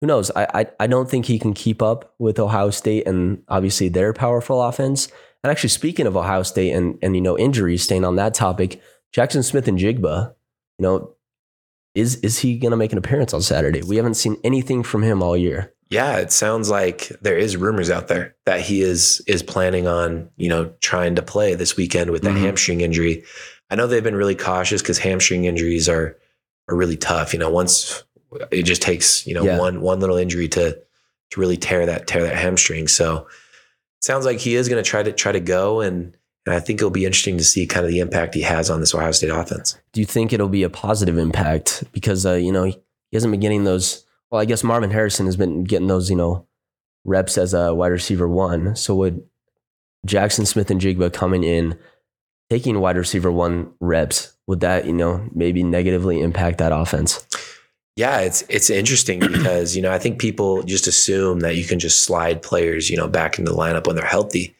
who 0.00 0.06
knows? 0.06 0.30
I, 0.36 0.46
I 0.54 0.66
I 0.80 0.86
don't 0.86 1.10
think 1.10 1.26
he 1.26 1.38
can 1.38 1.54
keep 1.54 1.82
up 1.82 2.14
with 2.18 2.38
Ohio 2.38 2.70
State 2.70 3.06
and 3.06 3.42
obviously 3.48 3.88
their 3.88 4.12
powerful 4.12 4.62
offense. 4.62 5.08
And 5.42 5.50
actually, 5.50 5.70
speaking 5.70 6.06
of 6.06 6.16
Ohio 6.16 6.42
State 6.42 6.72
and 6.72 6.98
and 7.02 7.14
you 7.14 7.22
know 7.22 7.38
injuries, 7.38 7.82
staying 7.82 8.04
on 8.04 8.16
that 8.16 8.34
topic, 8.34 8.80
Jackson 9.12 9.42
Smith-Njigba, 9.42 10.34
you 10.78 10.82
know, 10.82 11.14
is 11.94 12.16
is 12.16 12.38
he 12.38 12.58
going 12.58 12.70
to 12.72 12.76
make 12.76 12.92
an 12.92 12.98
appearance 12.98 13.32
on 13.32 13.42
Saturday? 13.42 13.82
We 13.82 13.96
haven't 13.96 14.14
seen 14.14 14.36
anything 14.44 14.82
from 14.82 15.02
him 15.02 15.22
all 15.22 15.36
year. 15.36 15.72
Yeah, 15.88 16.18
it 16.18 16.30
sounds 16.30 16.70
like 16.70 17.08
there 17.20 17.36
is 17.36 17.56
rumors 17.56 17.90
out 17.90 18.06
there 18.08 18.36
that 18.46 18.60
he 18.60 18.82
is 18.82 19.22
is 19.26 19.42
planning 19.42 19.86
on, 19.88 20.28
you 20.36 20.48
know, 20.48 20.72
trying 20.80 21.14
to 21.16 21.22
play 21.22 21.54
this 21.54 21.76
weekend 21.76 22.10
with 22.10 22.22
that 22.22 22.34
Mhm. 22.36 22.40
hamstring 22.42 22.80
injury. 22.82 23.24
I 23.70 23.74
know 23.76 23.86
they've 23.86 24.04
been 24.04 24.14
really 24.16 24.36
cautious 24.36 24.82
because 24.82 24.98
hamstring 24.98 25.46
injuries 25.46 25.88
are 25.88 26.16
are 26.68 26.76
really 26.76 26.96
tough. 26.96 27.32
You 27.32 27.40
know, 27.40 27.50
once 27.50 28.04
it 28.52 28.62
just 28.62 28.82
takes, 28.82 29.26
you 29.26 29.34
know, 29.34 29.42
Yeah. 29.42 29.58
one 29.58 29.80
one 29.80 29.98
little 30.00 30.16
injury 30.16 30.48
to 30.48 30.78
to 31.30 31.40
really 31.40 31.56
tear 31.56 31.86
that 31.86 32.06
tear 32.06 32.22
that 32.22 32.36
hamstring. 32.36 32.86
So 32.86 33.26
sounds 34.00 34.24
like 34.24 34.38
he 34.38 34.54
is 34.54 34.68
going 34.68 34.82
to 34.82 34.88
try 34.88 35.02
to 35.02 35.12
try 35.12 35.32
to 35.32 35.40
go 35.40 35.80
and 35.80 36.16
and 36.46 36.54
I 36.54 36.60
think 36.60 36.80
it'll 36.80 36.90
be 36.90 37.04
interesting 37.04 37.36
to 37.36 37.44
see 37.44 37.66
kind 37.66 37.84
of 37.84 37.92
the 37.92 38.00
impact 38.00 38.34
he 38.34 38.40
has 38.42 38.70
on 38.70 38.80
this 38.80 38.94
Ohio 38.94 39.12
State 39.12 39.28
offense. 39.28 39.78
Do 39.92 40.00
you 40.00 40.06
think 40.06 40.32
it'll 40.32 40.48
be 40.48 40.62
a 40.62 40.70
positive 40.70 41.18
impact 41.18 41.84
because 41.92 42.24
uh, 42.24 42.34
you 42.34 42.50
know 42.50 42.64
he 42.64 42.76
hasn't 43.12 43.30
been 43.30 43.40
getting 43.40 43.64
those? 43.64 44.04
Well, 44.30 44.40
I 44.40 44.46
guess 44.46 44.64
Marvin 44.64 44.90
Harrison 44.90 45.26
has 45.26 45.36
been 45.36 45.64
getting 45.64 45.88
those 45.88 46.08
you 46.08 46.16
know 46.16 46.46
reps 47.04 47.36
as 47.36 47.54
a 47.54 47.74
wide 47.74 47.88
receiver 47.88 48.28
one. 48.28 48.74
So 48.74 48.94
would 48.96 49.22
Jackson 50.06 50.46
Smith-Njigba 50.46 51.12
coming 51.12 51.44
in 51.44 51.78
taking 52.48 52.80
wide 52.80 52.96
receiver 52.96 53.30
one 53.30 53.72
reps 53.80 54.36
would 54.46 54.60
that 54.60 54.86
you 54.86 54.92
know 54.92 55.28
maybe 55.34 55.62
negatively 55.62 56.20
impact 56.20 56.58
that 56.58 56.72
offense? 56.72 57.26
Yeah, 58.00 58.20
it's 58.20 58.42
it's 58.48 58.70
interesting 58.70 59.20
because 59.32 59.76
you 59.76 59.82
know 59.82 59.92
I 59.92 59.98
think 59.98 60.18
people 60.18 60.62
just 60.62 60.86
assume 60.86 61.40
that 61.40 61.56
you 61.56 61.64
can 61.64 61.78
just 61.78 62.02
slide 62.02 62.40
players 62.40 62.88
you 62.88 62.96
know 62.96 63.06
back 63.06 63.38
into 63.38 63.52
the 63.52 63.56
lineup 63.56 63.86
when 63.86 63.94
they're 63.94 64.06
healthy, 64.06 64.56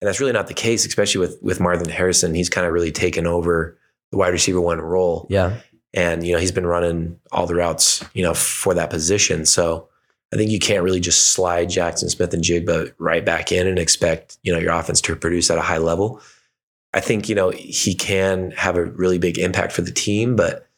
and 0.00 0.06
that's 0.06 0.20
really 0.20 0.32
not 0.32 0.46
the 0.46 0.54
case. 0.54 0.86
Especially 0.86 1.18
with 1.18 1.36
with 1.42 1.58
Marvin 1.58 1.88
Harrison, 1.88 2.32
he's 2.32 2.48
kind 2.48 2.64
of 2.64 2.72
really 2.72 2.92
taken 2.92 3.26
over 3.26 3.76
the 4.12 4.18
wide 4.18 4.28
receiver 4.32 4.60
one 4.60 4.80
role, 4.80 5.26
Yeah, 5.28 5.56
and 5.94 6.24
you 6.24 6.32
know 6.32 6.38
he's 6.38 6.52
been 6.52 6.66
running 6.66 7.18
all 7.32 7.46
the 7.48 7.56
routes 7.56 8.04
you 8.14 8.22
know 8.22 8.34
for 8.34 8.72
that 8.74 8.90
position. 8.90 9.46
So 9.46 9.88
I 10.32 10.36
think 10.36 10.52
you 10.52 10.60
can't 10.60 10.84
really 10.84 11.00
just 11.00 11.32
slide 11.32 11.68
Jackson 11.68 12.08
Smith-Njigba 12.08 12.94
right 12.98 13.24
back 13.24 13.50
in 13.50 13.66
and 13.66 13.80
expect 13.80 14.38
you 14.44 14.52
know 14.52 14.60
your 14.60 14.72
offense 14.72 15.00
to 15.02 15.16
produce 15.16 15.50
at 15.50 15.58
a 15.58 15.62
high 15.62 15.78
level. 15.78 16.20
I 16.94 17.00
think 17.00 17.28
you 17.28 17.34
know 17.34 17.50
he 17.50 17.96
can 17.96 18.52
have 18.52 18.76
a 18.76 18.84
really 18.84 19.18
big 19.18 19.38
impact 19.38 19.72
for 19.72 19.82
the 19.82 19.90
team, 19.90 20.36
but 20.36 20.68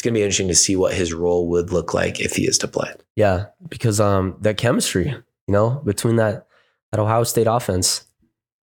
it's 0.00 0.04
going 0.06 0.14
to 0.14 0.18
be 0.18 0.22
interesting 0.22 0.48
to 0.48 0.54
see 0.54 0.76
what 0.76 0.94
his 0.94 1.12
role 1.12 1.46
would 1.50 1.72
look 1.72 1.92
like 1.92 2.20
if 2.20 2.36
he 2.36 2.46
is 2.46 2.56
to 2.56 2.66
play. 2.66 2.90
yeah, 3.16 3.48
because 3.68 4.00
um 4.00 4.34
that 4.40 4.56
chemistry 4.56 5.10
you 5.10 5.52
know 5.52 5.82
between 5.84 6.16
that 6.16 6.46
that 6.90 6.98
Ohio 7.00 7.22
State 7.24 7.46
offense, 7.46 8.06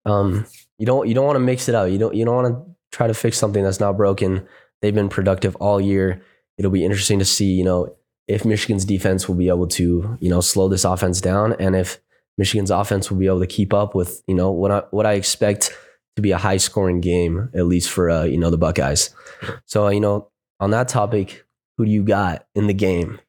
um 0.03 0.47
you 0.79 0.87
don't 0.87 1.07
you 1.07 1.13
don't 1.13 1.27
want 1.27 1.35
to 1.35 1.39
mix 1.39 1.69
it 1.69 1.75
up. 1.75 1.91
You 1.91 1.99
don't 1.99 2.15
you 2.15 2.25
don't 2.25 2.35
want 2.35 2.55
to 2.55 2.75
try 2.91 3.05
to 3.05 3.13
fix 3.13 3.37
something 3.37 3.63
that's 3.63 3.79
not 3.79 3.97
broken. 3.97 4.47
They've 4.81 4.95
been 4.95 5.09
productive 5.09 5.55
all 5.57 5.79
year. 5.79 6.23
It'll 6.57 6.71
be 6.71 6.83
interesting 6.83 7.19
to 7.19 7.25
see, 7.25 7.51
you 7.51 7.63
know, 7.63 7.95
if 8.27 8.43
Michigan's 8.43 8.83
defense 8.83 9.27
will 9.27 9.35
be 9.35 9.47
able 9.47 9.67
to, 9.67 10.17
you 10.19 10.29
know, 10.31 10.41
slow 10.41 10.67
this 10.67 10.85
offense 10.85 11.21
down 11.21 11.53
and 11.59 11.75
if 11.75 11.99
Michigan's 12.39 12.71
offense 12.71 13.11
will 13.11 13.19
be 13.19 13.27
able 13.27 13.41
to 13.41 13.47
keep 13.47 13.75
up 13.75 13.93
with, 13.93 14.23
you 14.25 14.33
know, 14.33 14.51
what 14.51 14.71
I 14.71 14.81
what 14.89 15.05
I 15.05 15.13
expect 15.13 15.71
to 16.15 16.21
be 16.23 16.31
a 16.31 16.37
high 16.39 16.57
scoring 16.57 16.99
game, 16.99 17.51
at 17.53 17.67
least 17.67 17.91
for 17.91 18.09
uh, 18.09 18.23
you 18.23 18.39
know, 18.39 18.49
the 18.49 18.57
Buckeyes. 18.57 19.11
So, 19.65 19.87
you 19.89 19.99
know, 19.99 20.31
on 20.59 20.71
that 20.71 20.87
topic, 20.87 21.45
who 21.77 21.85
do 21.85 21.91
you 21.91 22.03
got 22.03 22.45
in 22.55 22.67
the 22.67 22.73
game? 22.73 23.19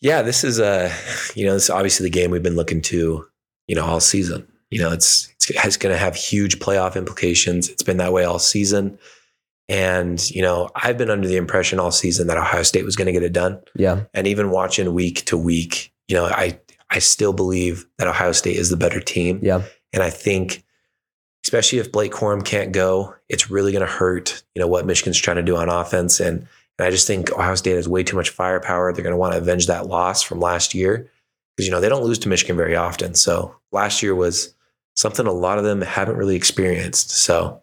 Yeah, 0.00 0.22
this 0.22 0.44
is 0.44 0.58
a 0.58 0.90
you 1.34 1.44
know 1.46 1.54
this 1.54 1.64
is 1.64 1.70
obviously 1.70 2.04
the 2.04 2.10
game 2.10 2.30
we've 2.30 2.42
been 2.42 2.56
looking 2.56 2.80
to 2.82 3.26
you 3.66 3.76
know 3.76 3.84
all 3.84 4.00
season. 4.00 4.46
You 4.70 4.80
know 4.80 4.92
it's 4.92 5.28
it's, 5.36 5.50
it's 5.50 5.76
going 5.76 5.94
to 5.94 5.98
have 5.98 6.14
huge 6.14 6.58
playoff 6.58 6.96
implications. 6.96 7.68
It's 7.68 7.82
been 7.82 7.98
that 7.98 8.12
way 8.12 8.24
all 8.24 8.38
season, 8.38 8.98
and 9.68 10.30
you 10.30 10.40
know 10.40 10.70
I've 10.74 10.96
been 10.96 11.10
under 11.10 11.28
the 11.28 11.36
impression 11.36 11.78
all 11.78 11.90
season 11.90 12.26
that 12.28 12.38
Ohio 12.38 12.62
State 12.62 12.84
was 12.84 12.96
going 12.96 13.06
to 13.06 13.12
get 13.12 13.22
it 13.22 13.32
done. 13.32 13.60
Yeah. 13.74 14.04
And 14.14 14.26
even 14.26 14.50
watching 14.50 14.94
week 14.94 15.24
to 15.26 15.36
week, 15.36 15.92
you 16.08 16.16
know 16.16 16.24
I 16.24 16.58
I 16.90 16.98
still 16.98 17.32
believe 17.32 17.86
that 17.98 18.08
Ohio 18.08 18.32
State 18.32 18.56
is 18.56 18.70
the 18.70 18.76
better 18.76 19.00
team. 19.00 19.40
Yeah. 19.42 19.62
And 19.92 20.02
I 20.02 20.10
think, 20.10 20.64
especially 21.44 21.78
if 21.78 21.92
Blake 21.92 22.12
Corum 22.12 22.44
can't 22.44 22.72
go, 22.72 23.14
it's 23.28 23.50
really 23.50 23.72
going 23.72 23.84
to 23.84 23.90
hurt, 23.90 24.42
you 24.54 24.60
know, 24.60 24.66
what 24.66 24.86
Michigan's 24.86 25.18
trying 25.18 25.36
to 25.36 25.42
do 25.42 25.56
on 25.56 25.68
offense. 25.68 26.20
And, 26.20 26.46
and 26.78 26.86
I 26.86 26.90
just 26.90 27.06
think 27.06 27.32
Ohio 27.32 27.54
State 27.54 27.76
has 27.76 27.88
way 27.88 28.02
too 28.02 28.16
much 28.16 28.30
firepower. 28.30 28.92
They're 28.92 29.02
going 29.02 29.14
to 29.14 29.18
want 29.18 29.32
to 29.32 29.38
avenge 29.38 29.66
that 29.66 29.86
loss 29.86 30.22
from 30.22 30.40
last 30.40 30.74
year 30.74 31.10
because, 31.56 31.66
you 31.66 31.72
know, 31.72 31.80
they 31.80 31.88
don't 31.88 32.04
lose 32.04 32.18
to 32.20 32.28
Michigan 32.28 32.56
very 32.56 32.76
often. 32.76 33.14
So 33.14 33.56
last 33.72 34.02
year 34.02 34.14
was 34.14 34.54
something 34.96 35.26
a 35.26 35.32
lot 35.32 35.58
of 35.58 35.64
them 35.64 35.80
haven't 35.80 36.16
really 36.16 36.36
experienced. 36.36 37.10
So 37.10 37.62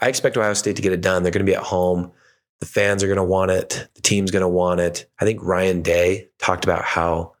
I 0.00 0.08
expect 0.08 0.36
Ohio 0.36 0.54
State 0.54 0.76
to 0.76 0.82
get 0.82 0.92
it 0.92 1.00
done. 1.00 1.22
They're 1.22 1.32
going 1.32 1.44
to 1.44 1.50
be 1.50 1.56
at 1.56 1.62
home. 1.62 2.12
The 2.60 2.66
fans 2.66 3.02
are 3.02 3.06
going 3.06 3.18
to 3.18 3.24
want 3.24 3.50
it. 3.50 3.88
The 3.94 4.02
team's 4.02 4.30
going 4.30 4.42
to 4.42 4.48
want 4.48 4.80
it. 4.80 5.08
I 5.20 5.24
think 5.24 5.42
Ryan 5.42 5.82
Day 5.82 6.28
talked 6.38 6.64
about 6.64 6.84
how 6.84 7.34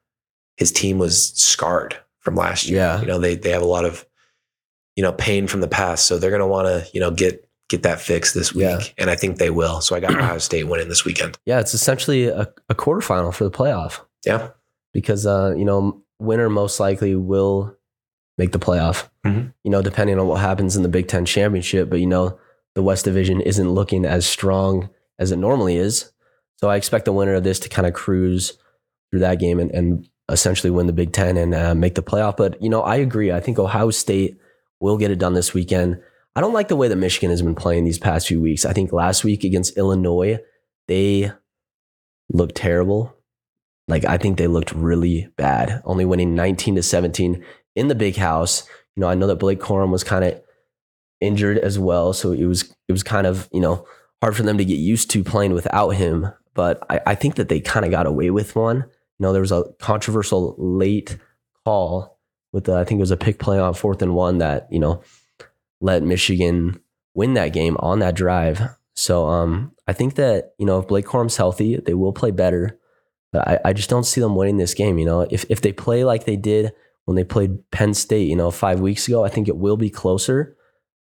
his 0.56 0.72
team 0.72 0.98
was 0.98 1.32
scarred 1.34 1.96
from 2.20 2.36
last 2.36 2.68
year. 2.68 2.78
Yeah. 2.78 3.00
You 3.00 3.06
know, 3.06 3.18
they 3.18 3.34
they 3.34 3.50
have 3.50 3.62
a 3.62 3.66
lot 3.66 3.84
of 3.84 4.04
you 4.98 5.02
know 5.04 5.12
pain 5.12 5.46
from 5.46 5.60
the 5.60 5.68
past, 5.68 6.06
so 6.08 6.18
they're 6.18 6.30
going 6.36 6.40
to 6.40 6.46
want 6.56 6.66
to 6.66 6.90
you 6.92 6.98
know 7.00 7.12
get 7.12 7.48
get 7.68 7.84
that 7.84 8.00
fixed 8.00 8.34
this 8.34 8.52
week, 8.52 8.64
Yeah. 8.64 8.80
and 8.98 9.08
I 9.10 9.14
think 9.14 9.38
they 9.38 9.50
will. 9.50 9.80
So 9.80 9.94
I 9.94 10.00
got 10.00 10.10
Ohio 10.18 10.38
State 10.38 10.64
winning 10.64 10.88
this 10.88 11.04
weekend. 11.04 11.38
Yeah, 11.46 11.60
it's 11.60 11.72
essentially 11.74 12.26
a, 12.26 12.48
a 12.68 12.74
quarterfinal 12.74 13.32
for 13.32 13.44
the 13.44 13.50
playoff 13.50 14.00
Yeah, 14.26 14.48
because 14.92 15.24
uh, 15.24 15.54
you 15.56 15.64
know 15.64 16.02
winner 16.18 16.50
most 16.50 16.80
likely 16.80 17.14
will 17.14 17.76
make 18.38 18.50
the 18.52 18.58
playoff. 18.58 19.08
Mhm. 19.24 19.52
You 19.62 19.70
know, 19.70 19.82
depending 19.82 20.18
on 20.18 20.26
what 20.26 20.40
happens 20.40 20.76
in 20.76 20.82
the 20.82 20.88
Big 20.88 21.06
Ten 21.08 21.24
championship, 21.24 21.88
but 21.88 22.00
you 22.00 22.06
know 22.08 22.38
the 22.74 22.82
West 22.82 23.04
Division 23.04 23.40
isn't 23.40 23.70
looking 23.70 24.04
as 24.04 24.26
strong 24.26 24.88
as 25.20 25.30
it 25.30 25.36
normally 25.38 25.76
is. 25.76 26.10
So 26.56 26.68
I 26.68 26.76
expect 26.76 27.04
the 27.04 27.12
winner 27.12 27.34
of 27.34 27.44
this 27.44 27.60
to 27.60 27.68
kind 27.68 27.86
of 27.86 27.94
cruise 27.94 28.58
through 29.10 29.20
that 29.20 29.38
game 29.38 29.58
and, 29.60 29.70
and 29.70 30.08
essentially 30.28 30.70
win 30.70 30.86
the 30.86 30.92
Big 30.92 31.12
Ten 31.12 31.36
and 31.36 31.54
uh, 31.54 31.74
make 31.74 31.94
the 31.94 32.02
playoff. 32.02 32.36
But 32.36 32.60
you 32.62 32.68
know, 32.68 32.82
I 32.82 32.96
agree. 32.96 33.30
I 33.32 33.40
think 33.40 33.58
Ohio 33.58 33.90
State 33.90 34.38
will 34.80 34.96
get 34.96 35.10
it 35.10 35.18
done 35.18 35.34
this 35.34 35.54
weekend. 35.54 36.00
I 36.34 36.40
don't 36.40 36.52
like 36.52 36.68
the 36.68 36.76
way 36.76 36.88
that 36.88 36.96
Michigan 36.96 37.30
has 37.30 37.42
been 37.42 37.54
playing 37.54 37.84
these 37.84 37.98
past 37.98 38.28
few 38.28 38.40
weeks. 38.40 38.64
I 38.64 38.72
think 38.72 38.92
last 38.92 39.24
week 39.24 39.44
against 39.44 39.76
Illinois, 39.76 40.38
they 40.86 41.32
looked 42.30 42.54
terrible. 42.54 43.14
Like 43.88 44.04
I 44.04 44.18
think 44.18 44.38
they 44.38 44.46
looked 44.46 44.72
really 44.72 45.28
bad, 45.36 45.82
only 45.84 46.04
winning 46.04 46.34
19 46.34 46.76
to 46.76 46.82
17 46.82 47.44
in 47.74 47.88
the 47.88 47.94
big 47.94 48.16
house. 48.16 48.68
You 48.94 49.00
know, 49.00 49.08
I 49.08 49.14
know 49.14 49.26
that 49.26 49.36
Blake 49.36 49.60
Corum 49.60 49.90
was 49.90 50.04
kind 50.04 50.24
of 50.24 50.40
injured 51.20 51.58
as 51.58 51.78
well, 51.78 52.12
so 52.12 52.32
it 52.32 52.44
was 52.44 52.74
it 52.86 52.92
was 52.92 53.02
kind 53.02 53.26
of 53.26 53.48
you 53.52 53.60
know 53.60 53.86
hard 54.20 54.36
for 54.36 54.42
them 54.42 54.58
to 54.58 54.64
get 54.64 54.78
used 54.78 55.10
to 55.12 55.24
playing 55.24 55.54
without 55.54 55.90
him. 55.90 56.26
But 56.54 56.84
I, 56.90 57.00
I 57.06 57.14
think 57.14 57.36
that 57.36 57.48
they 57.48 57.60
kind 57.60 57.84
of 57.86 57.90
got 57.90 58.06
away 58.06 58.30
with 58.30 58.54
one. 58.54 58.78
You 58.78 58.84
know, 59.20 59.32
there 59.32 59.40
was 59.40 59.52
a 59.52 59.64
controversial 59.78 60.54
late 60.58 61.16
call 61.64 62.17
with 62.52 62.68
I 62.68 62.84
think 62.84 62.98
it 62.98 63.02
was 63.02 63.10
a 63.10 63.16
pick 63.16 63.38
play 63.38 63.58
on 63.58 63.74
fourth 63.74 64.02
and 64.02 64.14
one 64.14 64.38
that 64.38 64.68
you 64.70 64.78
know 64.78 65.02
let 65.80 66.02
Michigan 66.02 66.80
win 67.14 67.34
that 67.34 67.52
game 67.52 67.76
on 67.80 67.98
that 68.00 68.14
drive. 68.14 68.60
So 68.94 69.28
um, 69.28 69.72
I 69.86 69.92
think 69.92 70.14
that 70.16 70.54
you 70.58 70.66
know 70.66 70.78
if 70.78 70.88
Blake 70.88 71.06
Corum's 71.06 71.36
healthy, 71.36 71.76
they 71.76 71.94
will 71.94 72.12
play 72.12 72.30
better. 72.30 72.78
But 73.30 73.46
I, 73.46 73.58
I 73.66 73.72
just 73.74 73.90
don't 73.90 74.04
see 74.04 74.20
them 74.20 74.36
winning 74.36 74.56
this 74.56 74.74
game. 74.74 74.98
You 74.98 75.06
know, 75.06 75.20
if 75.30 75.44
if 75.50 75.60
they 75.60 75.72
play 75.72 76.04
like 76.04 76.24
they 76.24 76.36
did 76.36 76.72
when 77.04 77.16
they 77.16 77.24
played 77.24 77.70
Penn 77.70 77.94
State, 77.94 78.28
you 78.28 78.36
know, 78.36 78.50
five 78.50 78.80
weeks 78.80 79.08
ago, 79.08 79.24
I 79.24 79.28
think 79.28 79.48
it 79.48 79.56
will 79.56 79.76
be 79.76 79.90
closer. 79.90 80.56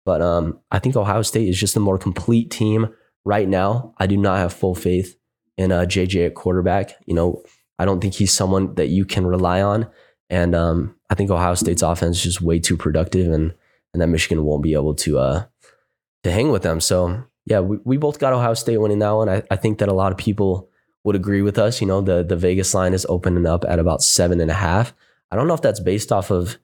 But 0.05 0.23
um, 0.23 0.61
I 0.71 0.79
think 0.79 0.95
Ohio 0.95 1.23
State 1.23 1.49
is 1.49 1.59
just 1.59 1.77
a 1.77 1.81
more 1.81 1.99
complete 1.99 2.51
team 2.51 2.95
right 3.25 3.49
now. 3.49 3.93
I 3.99 4.07
do 4.07 4.17
not 4.17 4.39
have 4.39 4.53
full 4.53 4.77
faith 4.77 5.17
in 5.57 5.73
uh, 5.73 5.81
JJ 5.81 6.27
at 6.27 6.35
quarterback. 6.35 6.93
You 7.07 7.15
know, 7.15 7.43
I 7.79 7.85
don't 7.85 8.01
think 8.01 8.15
he's 8.15 8.33
someone 8.33 8.77
that 8.77 8.87
you 8.87 9.05
can 9.05 9.27
rely 9.27 9.61
on. 9.61 9.89
And 10.29 10.55
um, 10.55 10.97
I 11.09 11.15
think 11.15 11.31
Ohio 11.31 11.55
State's 11.55 11.83
offense 11.83 12.17
is 12.19 12.23
just 12.23 12.43
way 12.43 12.59
too 12.59 12.77
productive, 12.77 13.33
and 13.33 13.55
and 13.93 14.03
that 14.03 14.09
Michigan 14.09 14.45
won't 14.45 14.63
be 14.63 14.75
able 14.75 14.95
to 14.97 15.19
uh, 15.19 15.45
to 16.25 16.33
hang 16.33 16.51
with 16.51 16.63
them. 16.63 16.81
So 16.81 17.25
yeah, 17.47 17.61
we, 17.61 17.79
we 17.85 17.97
both 17.97 18.19
got 18.19 18.33
Ohio 18.33 18.55
State 18.55 18.79
winning 18.79 18.99
that 18.99 19.11
one. 19.11 19.29
I, 19.29 19.43
I 19.51 19.57
think 19.57 19.79
that 19.79 19.89
a 19.89 19.95
lot 19.95 20.13
of 20.13 20.19
people 20.19 20.69
would 21.05 21.17
agree 21.17 21.43
with 21.43 21.59
us. 21.59 21.81
You 21.81 21.87
know, 21.87 22.01
the 22.01 22.25
the 22.25 22.37
Vegas 22.37 22.75
line 22.75 22.93
is 22.93 23.07
opening 23.09 23.47
up 23.47 23.65
at 23.69 23.79
about 23.79 24.03
seven 24.03 24.41
and 24.41 24.51
a 24.51 24.55
half. 24.55 24.93
I 25.31 25.37
don't 25.37 25.49
know 25.49 25.55
if 25.55 25.63
that's 25.63 25.81
based 25.81 26.13
off 26.13 26.31
of 26.31 26.59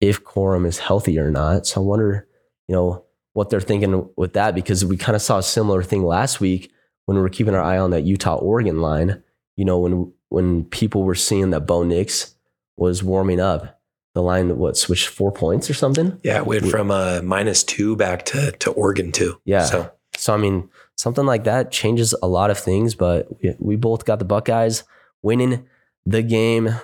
if 0.00 0.24
Corum 0.24 0.66
is 0.66 0.78
healthy 0.78 1.18
or 1.18 1.30
not. 1.30 1.66
So 1.66 1.80
I 1.80 1.84
wonder, 1.84 2.26
you 2.66 2.74
know, 2.74 3.04
what 3.34 3.50
they're 3.50 3.60
thinking 3.60 4.08
with 4.16 4.32
that 4.32 4.54
because 4.54 4.84
we 4.84 4.96
kind 4.96 5.16
of 5.16 5.22
saw 5.22 5.38
a 5.38 5.42
similar 5.42 5.82
thing 5.82 6.02
last 6.02 6.40
week 6.40 6.72
when 7.06 7.16
we 7.16 7.22
were 7.22 7.28
keeping 7.28 7.54
our 7.54 7.62
eye 7.62 7.78
on 7.78 7.90
that 7.90 8.04
Utah 8.04 8.36
Oregon 8.36 8.80
line. 8.80 9.22
You 9.56 9.64
know, 9.66 9.78
when 9.78 10.12
when 10.30 10.64
people 10.64 11.04
were 11.04 11.14
seeing 11.14 11.50
that 11.50 11.66
Bo 11.66 11.82
Nix 11.82 12.34
was 12.76 13.02
warming 13.02 13.40
up, 13.40 13.80
the 14.14 14.22
line 14.22 14.56
what 14.58 14.76
switched 14.76 15.08
four 15.08 15.32
points 15.32 15.70
or 15.70 15.74
something. 15.74 16.18
yeah. 16.22 16.38
it 16.38 16.46
Went 16.46 16.66
from 16.66 16.90
uh, 16.90 17.20
minus 17.22 17.64
two 17.64 17.96
back 17.96 18.24
to 18.26 18.52
to 18.52 18.70
Oregon 18.72 19.12
two. 19.12 19.40
Yeah. 19.44 19.64
So 19.64 19.92
So 20.16 20.34
I 20.34 20.36
mean, 20.36 20.68
something 20.96 21.26
like 21.26 21.44
that 21.44 21.70
changes 21.70 22.14
a 22.22 22.28
lot 22.28 22.50
of 22.50 22.58
things. 22.58 22.94
But 22.94 23.28
we, 23.42 23.54
we 23.58 23.76
both 23.76 24.04
got 24.04 24.18
the 24.18 24.24
Buckeyes 24.24 24.84
winning 25.22 25.66
the 26.04 26.22
game, 26.22 26.74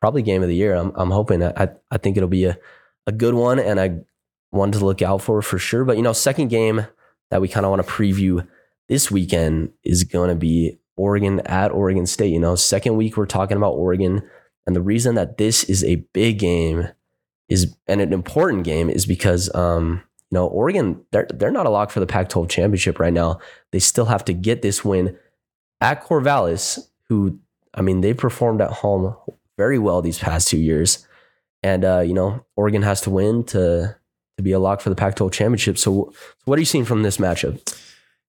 probably 0.00 0.22
game 0.22 0.42
of 0.42 0.48
the 0.48 0.56
year. 0.56 0.74
I'm 0.74 0.92
I'm 0.94 1.10
hoping. 1.10 1.42
I 1.42 1.68
I 1.90 1.98
think 1.98 2.16
it'll 2.16 2.28
be 2.28 2.46
a 2.46 2.58
a 3.06 3.12
good 3.12 3.34
one 3.34 3.58
and 3.58 3.80
I 3.80 3.98
one 4.50 4.72
to 4.72 4.84
look 4.84 5.02
out 5.02 5.22
for 5.22 5.42
for 5.42 5.58
sure. 5.58 5.84
But 5.84 5.96
you 5.96 6.02
know, 6.02 6.12
second 6.12 6.48
game 6.48 6.86
that 7.30 7.40
we 7.40 7.48
kind 7.48 7.64
of 7.64 7.70
want 7.70 7.84
to 7.84 7.90
preview 7.90 8.46
this 8.88 9.10
weekend 9.10 9.72
is 9.84 10.04
going 10.04 10.30
to 10.30 10.34
be 10.34 10.78
Oregon 10.96 11.40
at 11.40 11.70
Oregon 11.70 12.06
State. 12.06 12.32
You 12.32 12.40
know, 12.40 12.56
second 12.56 12.96
week 12.96 13.16
we're 13.16 13.26
talking 13.26 13.56
about 13.56 13.72
Oregon, 13.72 14.28
and 14.70 14.76
the 14.76 14.80
reason 14.80 15.16
that 15.16 15.36
this 15.36 15.64
is 15.64 15.82
a 15.82 15.96
big 16.12 16.38
game 16.38 16.86
is 17.48 17.76
and 17.88 18.00
an 18.00 18.12
important 18.12 18.62
game 18.62 18.88
is 18.88 19.04
because 19.04 19.52
um 19.52 20.00
you 20.30 20.36
know, 20.36 20.46
Oregon, 20.46 21.04
they're 21.10 21.26
they're 21.34 21.50
not 21.50 21.66
a 21.66 21.70
lock 21.70 21.90
for 21.90 21.98
the 21.98 22.06
Pac-12 22.06 22.48
championship 22.48 23.00
right 23.00 23.12
now. 23.12 23.40
They 23.72 23.80
still 23.80 24.04
have 24.04 24.24
to 24.26 24.32
get 24.32 24.62
this 24.62 24.84
win 24.84 25.18
at 25.80 26.04
Corvallis, 26.04 26.78
who 27.08 27.40
I 27.74 27.82
mean, 27.82 28.00
they 28.00 28.14
performed 28.14 28.60
at 28.60 28.70
home 28.70 29.16
very 29.58 29.76
well 29.76 30.02
these 30.02 30.20
past 30.20 30.46
two 30.46 30.58
years, 30.58 31.04
and 31.64 31.84
uh, 31.84 31.98
you 31.98 32.14
know, 32.14 32.44
Oregon 32.54 32.82
has 32.82 33.00
to 33.00 33.10
win 33.10 33.42
to 33.46 33.96
to 34.36 34.42
be 34.44 34.52
a 34.52 34.60
lock 34.60 34.80
for 34.80 34.88
the 34.90 34.94
Pac-12 34.94 35.32
championship. 35.32 35.78
So, 35.78 36.12
so 36.12 36.44
what 36.44 36.58
are 36.58 36.62
you 36.62 36.66
seeing 36.66 36.84
from 36.84 37.02
this 37.02 37.16
matchup? 37.16 37.60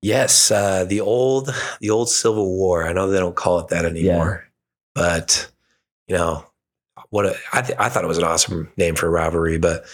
yes, 0.03 0.51
uh, 0.51 0.85
the 0.85 1.01
old 1.01 1.55
the 1.81 1.91
old 1.91 2.11
Civil 2.11 2.57
War. 2.57 2.89
I 2.89 2.93
know 2.93 3.09
they 3.09 3.21
don't 3.21 3.37
call 3.37 3.61
it 3.61 3.69
that 3.69 3.85
anymore, 3.85 4.49
but 4.97 5.49
you 6.07 6.17
know 6.17 6.45
what? 7.11 7.27
A, 7.27 7.37
I 7.53 7.63
th- 7.63 7.79
I 7.79 7.89
thought 7.89 8.05
it 8.05 8.09
was 8.09 8.19
an 8.19 8.25
awesome 8.25 8.71
name 8.77 8.95
for 8.95 9.07
a 9.07 9.11
rivalry, 9.11 9.59
but 9.59 9.85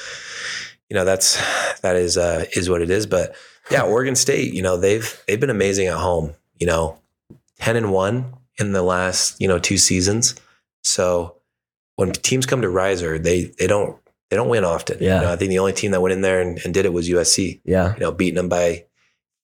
you 0.88 0.94
know 0.94 1.04
that's 1.04 1.36
that 1.80 1.96
is 1.96 2.16
uh, 2.16 2.44
is 2.52 2.68
what 2.68 2.82
it 2.82 2.90
is. 2.90 3.06
But 3.06 3.34
yeah, 3.70 3.82
Oregon 3.82 4.16
State. 4.16 4.54
You 4.54 4.62
know 4.62 4.76
they've 4.76 5.22
they've 5.26 5.40
been 5.40 5.50
amazing 5.50 5.86
at 5.88 5.98
home. 5.98 6.34
You 6.58 6.66
know, 6.66 6.98
ten 7.58 7.76
and 7.76 7.92
one 7.92 8.34
in 8.58 8.72
the 8.72 8.82
last 8.82 9.40
you 9.40 9.48
know 9.48 9.58
two 9.58 9.78
seasons. 9.78 10.34
So 10.82 11.36
when 11.96 12.12
teams 12.12 12.46
come 12.46 12.62
to 12.62 12.68
Reser, 12.68 13.22
they 13.22 13.44
they 13.58 13.66
don't 13.66 13.96
they 14.30 14.36
don't 14.36 14.48
win 14.48 14.64
often. 14.64 14.98
Yeah. 15.00 15.16
You 15.16 15.26
know, 15.26 15.32
I 15.32 15.36
think 15.36 15.50
the 15.50 15.58
only 15.58 15.72
team 15.72 15.90
that 15.90 16.00
went 16.00 16.12
in 16.12 16.20
there 16.22 16.40
and, 16.40 16.58
and 16.64 16.72
did 16.72 16.86
it 16.86 16.92
was 16.92 17.08
USC. 17.08 17.60
Yeah, 17.64 17.94
You 17.94 18.00
know, 18.00 18.12
beating 18.12 18.36
them 18.36 18.48
by 18.48 18.86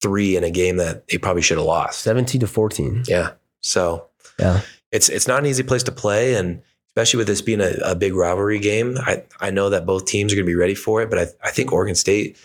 three 0.00 0.37
in 0.37 0.44
a 0.44 0.50
game 0.50 0.76
that 0.76 1.08
they 1.08 1.18
probably 1.18 1.42
should 1.42 1.58
have 1.58 1.66
lost. 1.66 2.00
17 2.00 2.40
to 2.42 2.46
14. 2.46 3.04
Yeah. 3.08 3.32
So 3.61 4.06
Yeah, 4.38 4.61
it's 4.93 5.09
it's 5.09 5.26
not 5.28 5.40
an 5.40 5.47
easy 5.47 5.62
place 5.62 5.83
to 5.85 5.93
play, 5.93 6.35
and 6.35 6.62
especially 6.88 7.19
with 7.19 7.26
this 7.26 7.43
being 7.43 7.61
a, 7.61 7.73
a 7.85 7.95
big 7.95 8.14
rivalry 8.14 8.59
game, 8.59 8.97
I 9.00 9.25
I 9.40 9.50
know 9.50 9.71
that 9.71 9.87
both 9.87 10.07
teams 10.07 10.33
are 10.33 10.37
going 10.37 10.47
to 10.47 10.50
be 10.50 10.55
ready 10.55 10.75
for 10.75 11.02
it. 11.02 11.11
But 11.11 11.19
I 11.19 11.26
I 11.49 11.50
think 11.50 11.73
Oregon 11.73 11.95
State 11.95 12.37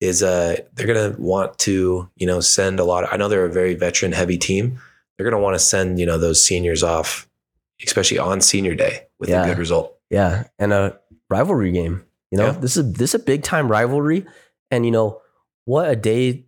is 0.00 0.22
uh 0.22 0.56
they're 0.74 0.86
going 0.86 1.12
to 1.14 1.20
want 1.20 1.58
to 1.60 2.08
you 2.16 2.26
know 2.26 2.40
send 2.40 2.80
a 2.80 2.84
lot. 2.84 3.04
Of, 3.04 3.10
I 3.12 3.16
know 3.16 3.28
they're 3.28 3.44
a 3.44 3.52
very 3.52 3.74
veteran 3.74 4.12
heavy 4.12 4.38
team. 4.38 4.80
They're 5.16 5.28
going 5.28 5.38
to 5.38 5.44
want 5.44 5.54
to 5.54 5.58
send 5.58 5.98
you 6.00 6.06
know 6.06 6.16
those 6.18 6.42
seniors 6.42 6.82
off, 6.82 7.28
especially 7.84 8.18
on 8.18 8.40
senior 8.40 8.74
day 8.74 9.06
with 9.18 9.28
Yeah. 9.28 9.44
a 9.44 9.46
good 9.46 9.58
result. 9.58 9.96
yeah, 10.08 10.44
and 10.58 10.72
a 10.72 10.98
rivalry 11.28 11.70
game. 11.72 12.04
You 12.30 12.38
know, 12.38 12.46
Yeah. 12.46 12.52
this 12.60 12.76
is 12.76 12.92
this 12.94 13.14
is 13.14 13.20
a 13.20 13.24
big 13.24 13.42
time 13.42 13.70
rivalry, 13.70 14.24
and 14.70 14.84
you 14.86 14.90
know 14.90 15.20
what 15.66 15.90
a 15.90 15.96
day 15.96 16.46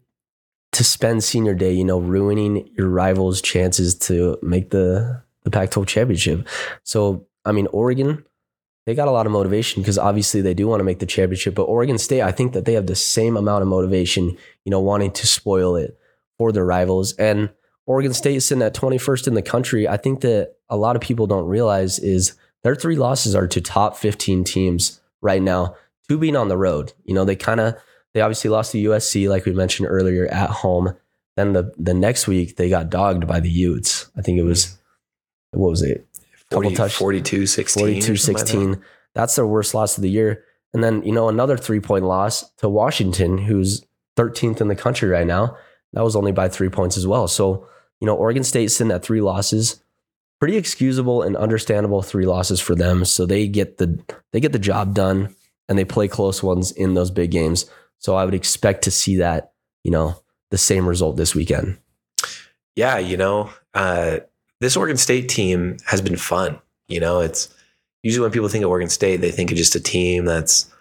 to 0.72 0.82
spend 0.84 1.22
senior 1.22 1.52
day. 1.54 1.72
You 1.72 1.84
know, 1.84 1.98
ruining 1.98 2.70
your 2.78 2.88
rivals' 2.88 3.42
chances 3.42 3.94
to 4.08 4.38
make 4.42 4.70
the 4.70 5.22
the 5.44 5.50
Pac-12 5.50 5.86
championship. 5.86 6.46
So, 6.82 7.26
I 7.44 7.52
mean, 7.52 7.66
Oregon, 7.72 8.24
they 8.86 8.94
got 8.94 9.08
a 9.08 9.12
lot 9.12 9.26
of 9.26 9.32
motivation 9.32 9.82
because 9.82 9.98
obviously 9.98 10.40
they 10.40 10.54
do 10.54 10.66
want 10.66 10.80
to 10.80 10.84
make 10.84 10.98
the 10.98 11.06
championship. 11.06 11.54
But 11.54 11.64
Oregon 11.64 11.98
State, 11.98 12.22
I 12.22 12.32
think 12.32 12.52
that 12.52 12.64
they 12.64 12.74
have 12.74 12.86
the 12.86 12.96
same 12.96 13.36
amount 13.36 13.62
of 13.62 13.68
motivation. 13.68 14.36
You 14.64 14.70
know, 14.70 14.80
wanting 14.80 15.12
to 15.12 15.26
spoil 15.26 15.76
it 15.76 15.98
for 16.38 16.52
their 16.52 16.64
rivals 16.64 17.12
and. 17.14 17.50
Oregon 17.84 18.14
State 18.14 18.36
is 18.36 18.46
sitting 18.46 18.62
at 18.62 18.74
21st 18.74 19.26
in 19.26 19.34
the 19.34 19.42
country. 19.42 19.88
I 19.88 19.96
think 19.96 20.20
that 20.20 20.54
a 20.68 20.76
lot 20.76 20.94
of 20.94 21.02
people 21.02 21.26
don't 21.26 21.46
realize 21.46 21.98
is 21.98 22.34
their 22.62 22.74
three 22.74 22.96
losses 22.96 23.34
are 23.34 23.48
to 23.48 23.60
top 23.60 23.96
15 23.96 24.44
teams 24.44 25.00
right 25.20 25.42
now, 25.42 25.74
two 26.08 26.18
being 26.18 26.36
on 26.36 26.48
the 26.48 26.56
road. 26.56 26.92
You 27.04 27.14
know, 27.14 27.24
they 27.24 27.36
kind 27.36 27.60
of, 27.60 27.74
they 28.14 28.20
obviously 28.20 28.50
lost 28.50 28.72
to 28.72 28.78
USC, 28.78 29.28
like 29.28 29.44
we 29.44 29.52
mentioned 29.52 29.88
earlier, 29.90 30.26
at 30.26 30.50
home. 30.50 30.94
Then 31.36 31.54
the, 31.54 31.72
the 31.76 31.94
next 31.94 32.28
week, 32.28 32.56
they 32.56 32.68
got 32.68 32.90
dogged 32.90 33.26
by 33.26 33.40
the 33.40 33.50
Utes. 33.50 34.10
I 34.16 34.22
think 34.22 34.38
it 34.38 34.44
was, 34.44 34.78
what 35.52 35.70
was 35.70 35.82
it? 35.82 36.06
Couple 36.50 36.64
40, 36.64 36.76
touch- 36.76 36.94
42 36.96 37.46
16. 37.46 37.80
42 37.82 38.16
16. 38.16 38.82
That's 39.14 39.36
their 39.36 39.46
worst 39.46 39.74
loss 39.74 39.96
of 39.96 40.02
the 40.02 40.10
year. 40.10 40.44
And 40.74 40.82
then, 40.82 41.02
you 41.02 41.12
know, 41.12 41.28
another 41.28 41.56
three 41.56 41.80
point 41.80 42.04
loss 42.04 42.50
to 42.58 42.68
Washington, 42.68 43.38
who's 43.38 43.84
13th 44.16 44.60
in 44.60 44.68
the 44.68 44.76
country 44.76 45.08
right 45.08 45.26
now. 45.26 45.56
That 45.92 46.04
was 46.04 46.16
only 46.16 46.32
by 46.32 46.48
three 46.48 46.70
points 46.70 46.96
as 46.96 47.06
well. 47.06 47.28
So, 47.28 47.66
you 48.00 48.06
know, 48.06 48.14
Oregon 48.16 48.44
State 48.44 48.70
sitting 48.70 48.90
at 48.90 49.02
three 49.02 49.20
losses, 49.20 49.82
pretty 50.40 50.56
excusable 50.56 51.22
and 51.22 51.36
understandable 51.36 52.02
three 52.02 52.26
losses 52.26 52.60
for 52.60 52.74
them. 52.74 53.04
So 53.04 53.26
they 53.26 53.46
get 53.48 53.76
the 53.78 54.02
they 54.32 54.40
get 54.40 54.52
the 54.52 54.58
job 54.58 54.94
done. 54.94 55.34
and 55.68 55.78
they 55.78 55.84
play 55.84 56.08
close 56.08 56.42
ones 56.42 56.72
in 56.72 56.94
those 56.94 57.10
big 57.10 57.30
games. 57.30 57.66
So 57.98 58.16
I 58.16 58.24
would 58.24 58.34
expect 58.34 58.82
to 58.84 58.90
see 58.90 59.16
that, 59.16 59.52
you 59.84 59.90
know, 59.90 60.20
the 60.50 60.58
same 60.58 60.86
result 60.88 61.16
this 61.16 61.34
weekend. 61.34 61.78
Yeah, 62.74 62.98
you 62.98 63.16
know, 63.16 63.50
uh, 63.72 64.18
this 64.62 64.76
Oregon 64.76 64.96
State 64.96 65.28
team 65.28 65.76
has 65.86 66.00
been 66.00 66.16
fun. 66.16 66.58
You 66.88 67.00
know, 67.00 67.20
it's 67.20 67.52
usually 68.02 68.22
when 68.22 68.30
people 68.30 68.48
think 68.48 68.64
of 68.64 68.70
Oregon 68.70 68.88
State, 68.88 69.16
they 69.16 69.32
think 69.32 69.50
of 69.50 69.56
just 69.56 69.74
a 69.74 69.80
team 69.80 70.24
that's, 70.24 70.72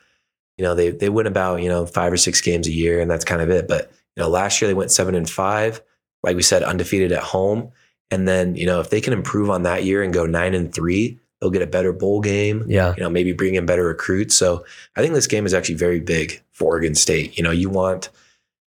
you 0.57 0.63
know, 0.63 0.75
they 0.75 0.91
they 0.91 1.09
win 1.09 1.25
about 1.25 1.61
you 1.61 1.69
know 1.69 1.85
five 1.85 2.13
or 2.13 2.17
six 2.17 2.41
games 2.41 2.67
a 2.67 2.71
year, 2.71 2.99
and 2.99 3.09
that's 3.09 3.25
kind 3.25 3.41
of 3.41 3.49
it. 3.49 3.67
But 3.67 3.91
you 4.15 4.21
know, 4.21 4.29
last 4.29 4.61
year 4.61 4.67
they 4.67 4.75
went 4.75 4.91
seven 4.91 5.15
and 5.15 5.27
five, 5.27 5.81
like 6.21 6.35
we 6.35 6.43
said, 6.43 6.63
undefeated 6.63 7.11
at 7.11 7.23
home. 7.23 7.71
And 8.11 8.27
then 8.27 8.55
you 8.55 8.67
know, 8.67 8.81
if 8.81 8.89
they 8.89 9.01
can 9.01 9.13
improve 9.13 9.49
on 9.49 9.63
that 9.63 9.83
year 9.83 10.03
and 10.03 10.13
go 10.13 10.25
nine 10.25 10.53
and 10.53 10.71
three, 10.71 11.17
they'll 11.39 11.49
get 11.49 11.63
a 11.63 11.67
better 11.67 11.91
bowl 11.91 12.21
game. 12.21 12.65
Yeah. 12.67 12.93
You 12.95 13.01
know, 13.01 13.09
maybe 13.09 13.33
bring 13.33 13.55
in 13.55 13.65
better 13.65 13.85
recruits. 13.85 14.35
So 14.35 14.63
I 14.95 15.01
think 15.01 15.15
this 15.15 15.27
game 15.27 15.45
is 15.45 15.53
actually 15.53 15.75
very 15.75 15.99
big 15.99 16.41
for 16.51 16.65
Oregon 16.65 16.93
State. 16.93 17.35
You 17.37 17.43
know, 17.43 17.51
you 17.51 17.69
want, 17.69 18.09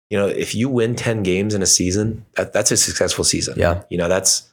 you 0.10 0.18
know, 0.18 0.28
if 0.28 0.56
you 0.56 0.70
win 0.70 0.96
10 0.96 1.22
games 1.22 1.54
in 1.54 1.62
a 1.62 1.68
season, 1.68 2.26
that, 2.36 2.52
that's 2.52 2.72
a 2.72 2.78
successful 2.78 3.24
season. 3.24 3.56
Yeah. 3.58 3.84
You 3.90 3.98
know, 3.98 4.08
that's 4.08 4.50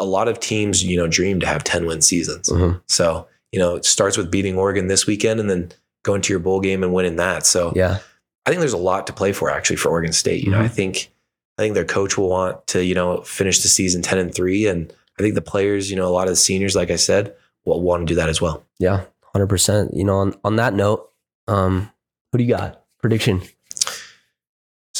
a 0.00 0.04
lot 0.04 0.28
of 0.28 0.40
teams, 0.40 0.82
you 0.82 0.96
know, 0.96 1.06
dream 1.06 1.40
to 1.40 1.46
have 1.46 1.62
10 1.64 1.86
win 1.86 2.00
seasons. 2.00 2.48
Mhm. 2.48 2.80
So, 2.88 3.26
you 3.52 3.58
know, 3.58 3.76
it 3.76 3.84
starts 3.84 4.16
with 4.16 4.30
beating 4.30 4.56
Oregon 4.56 4.88
this 4.88 5.06
weekend 5.06 5.40
and 5.40 5.48
then 5.50 5.72
going 6.02 6.22
to 6.22 6.32
your 6.32 6.40
bowl 6.40 6.60
game 6.60 6.82
and 6.82 6.92
winning 6.94 7.16
that. 7.16 7.46
So 7.46 7.72
Yeah. 7.76 7.98
I 8.46 8.50
think 8.50 8.60
there's 8.60 8.72
a 8.72 8.78
lot 8.78 9.06
to 9.08 9.12
play 9.12 9.32
for 9.32 9.50
actually 9.50 9.76
for 9.76 9.90
Oregon 9.90 10.12
State. 10.12 10.42
You 10.44 10.50
know, 10.50 10.58
Mhm. 10.58 10.64
I 10.64 10.68
think 10.68 11.10
I 11.58 11.62
think 11.62 11.74
their 11.74 11.84
coach 11.84 12.16
will 12.16 12.30
want 12.30 12.66
to, 12.68 12.82
you 12.82 12.94
know, 12.94 13.20
finish 13.20 13.60
the 13.60 13.68
season 13.68 14.00
10 14.00 14.16
and 14.16 14.34
3 14.34 14.66
and 14.66 14.90
I 15.18 15.22
think 15.22 15.34
the 15.34 15.42
players, 15.42 15.90
you 15.90 15.96
know, 15.96 16.06
a 16.08 16.14
lot 16.14 16.26
of 16.26 16.32
the 16.32 16.36
seniors 16.36 16.74
like 16.74 16.90
I 16.90 16.96
said, 16.96 17.34
will 17.66 17.82
want 17.82 18.00
to 18.00 18.06
do 18.06 18.14
that 18.14 18.30
as 18.30 18.40
well. 18.40 18.64
Yeah. 18.78 19.02
100%. 19.34 19.92
You 19.94 20.04
know, 20.04 20.16
on, 20.16 20.34
on 20.42 20.56
that 20.56 20.72
note, 20.72 21.10
um, 21.48 21.90
who 22.32 22.38
do 22.38 22.44
you 22.44 22.54
got? 22.56 22.82
Prediction. 23.02 23.42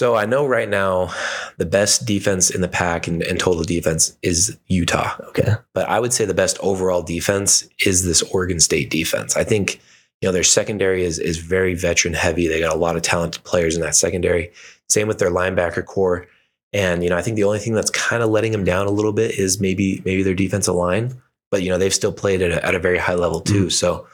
So 0.00 0.16
I 0.16 0.24
know 0.24 0.46
right 0.46 0.66
now 0.66 1.12
the 1.58 1.66
best 1.66 2.06
defense 2.06 2.48
in 2.48 2.62
the 2.62 2.68
Pac 2.68 3.06
and, 3.06 3.22
and 3.22 3.38
total 3.38 3.64
defense 3.64 4.16
is 4.22 4.56
Utah. 4.66 5.14
Okay. 5.28 5.56
But 5.74 5.90
I 5.90 6.00
would 6.00 6.14
say 6.14 6.24
the 6.24 6.32
best 6.32 6.56
overall 6.62 7.02
defense 7.02 7.68
is 7.84 8.02
this 8.02 8.22
Oregon 8.22 8.60
State 8.60 8.88
defense. 8.88 9.36
I 9.36 9.44
think, 9.44 9.78
you 10.22 10.26
know, 10.26 10.32
their 10.32 10.42
secondary 10.42 11.04
is 11.04 11.18
is 11.18 11.36
very 11.36 11.74
veteran 11.74 12.14
heavy. 12.14 12.48
They 12.48 12.60
got 12.60 12.74
a 12.74 12.78
lot 12.78 12.96
of 12.96 13.02
talented 13.02 13.44
players 13.44 13.76
in 13.76 13.82
that 13.82 13.94
secondary. 13.94 14.52
Same 14.88 15.06
with 15.06 15.18
their 15.18 15.30
linebacker 15.30 15.84
corps. 15.84 16.26
And, 16.72 17.04
you 17.04 17.10
know, 17.10 17.18
I 17.18 17.20
think 17.20 17.36
the 17.36 17.44
only 17.44 17.58
thing 17.58 17.74
that's 17.74 17.90
kind 17.90 18.22
of 18.22 18.30
letting 18.30 18.52
them 18.52 18.64
down 18.64 18.86
a 18.86 18.90
little 18.90 19.12
bit 19.12 19.38
is 19.38 19.60
maybe 19.60 20.00
maybe 20.06 20.22
their 20.22 20.32
defensive 20.32 20.74
line. 20.74 21.20
But, 21.50 21.62
you 21.62 21.68
know, 21.68 21.76
they've 21.76 21.92
still 21.92 22.14
played 22.14 22.40
at 22.40 22.52
a, 22.52 22.64
at 22.64 22.74
a 22.74 22.78
very 22.80 22.96
high 22.96 23.16
level 23.16 23.42
too. 23.42 23.66
Mm. 23.66 23.72
So 23.72 24.06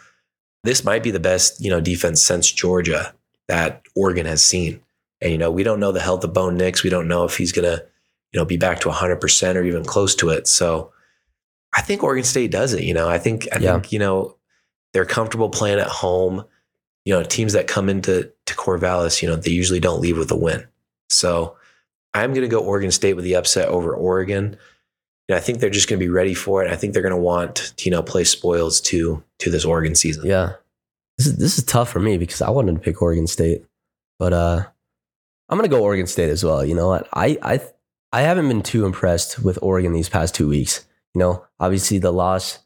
this 0.64 0.82
might 0.82 1.04
be 1.04 1.12
the 1.12 1.20
best, 1.20 1.62
you 1.62 1.70
know, 1.70 1.80
defense 1.80 2.20
since 2.20 2.50
Georgia 2.50 3.14
that 3.46 3.82
Oregon 3.94 4.26
has 4.26 4.44
seen. 4.44 4.80
And, 5.20 5.32
you 5.32 5.38
know, 5.38 5.50
we 5.50 5.62
don't 5.62 5.80
know 5.80 5.92
the 5.92 6.00
health 6.00 6.24
of 6.24 6.32
Bo 6.32 6.50
Nix. 6.50 6.82
We 6.82 6.90
don't 6.90 7.08
know 7.08 7.24
if 7.24 7.36
he's 7.36 7.52
going 7.52 7.64
to, 7.64 7.84
you 8.32 8.40
know, 8.40 8.44
be 8.44 8.56
back 8.56 8.80
to 8.80 8.88
100% 8.90 9.56
or 9.56 9.62
even 9.64 9.84
close 9.84 10.14
to 10.16 10.30
it. 10.30 10.46
So 10.46 10.92
I 11.74 11.80
think 11.80 12.02
Oregon 12.02 12.24
State 12.24 12.50
does 12.50 12.74
it. 12.74 12.84
You 12.84 12.94
know, 12.94 13.08
I 13.08 13.18
think, 13.18 13.48
I 13.52 13.58
Yeah. 13.58 13.72
think, 13.72 13.92
you 13.92 13.98
know, 13.98 14.36
they're 14.92 15.04
comfortable 15.06 15.48
playing 15.48 15.78
at 15.78 15.86
home. 15.86 16.44
You 17.04 17.14
know, 17.14 17.22
teams 17.22 17.52
that 17.52 17.66
come 17.68 17.88
into 17.88 18.30
to 18.46 18.54
Corvallis, 18.54 19.22
you 19.22 19.28
know, 19.28 19.36
they 19.36 19.50
usually 19.52 19.80
don't 19.80 20.00
leave 20.00 20.18
with 20.18 20.30
a 20.30 20.36
win. 20.36 20.66
So 21.08 21.56
I'm 22.14 22.30
going 22.32 22.42
to 22.42 22.48
go 22.48 22.60
Oregon 22.60 22.90
State 22.90 23.14
with 23.14 23.24
the 23.24 23.36
upset 23.36 23.68
over 23.68 23.94
Oregon. 23.94 24.56
Know, 25.28 25.36
I 25.36 25.40
think 25.40 25.58
they're 25.58 25.70
just 25.70 25.88
going 25.88 25.98
to 25.98 26.04
be 26.04 26.10
ready 26.10 26.34
for 26.34 26.64
it. 26.64 26.70
I 26.70 26.76
think 26.76 26.92
they're 26.92 27.02
going 27.02 27.10
to 27.14 27.16
want 27.20 27.56
to, 27.56 27.84
you 27.84 27.90
know, 27.90 28.02
play 28.02 28.24
spoils 28.24 28.80
to 28.82 29.22
to 29.38 29.50
this 29.50 29.64
Oregon 29.64 29.94
season. 29.94 30.26
Yeah. 30.26 30.52
This 31.18 31.26
is 31.26 31.36
this 31.36 31.58
is 31.58 31.64
tough 31.64 31.88
for 31.90 32.00
me 32.00 32.16
because 32.16 32.40
I 32.42 32.50
wanted 32.50 32.74
to 32.74 32.80
pick 32.80 33.00
Oregon 33.02 33.26
State. 33.26 33.64
But 34.18 34.32
uh 34.32 34.66
I'm 35.48 35.58
gonna 35.58 35.68
go 35.68 35.82
Oregon 35.82 36.06
State 36.06 36.30
as 36.30 36.44
well. 36.44 36.64
You 36.64 36.74
know 36.74 36.88
what? 36.88 37.08
I 37.12 37.38
I 37.42 37.60
I 38.12 38.22
haven't 38.22 38.48
been 38.48 38.62
too 38.62 38.84
impressed 38.84 39.42
with 39.42 39.58
Oregon 39.62 39.92
these 39.92 40.08
past 40.08 40.34
two 40.34 40.48
weeks. 40.48 40.86
You 41.14 41.20
know, 41.20 41.44
obviously 41.60 41.98
the 41.98 42.12
loss 42.12 42.58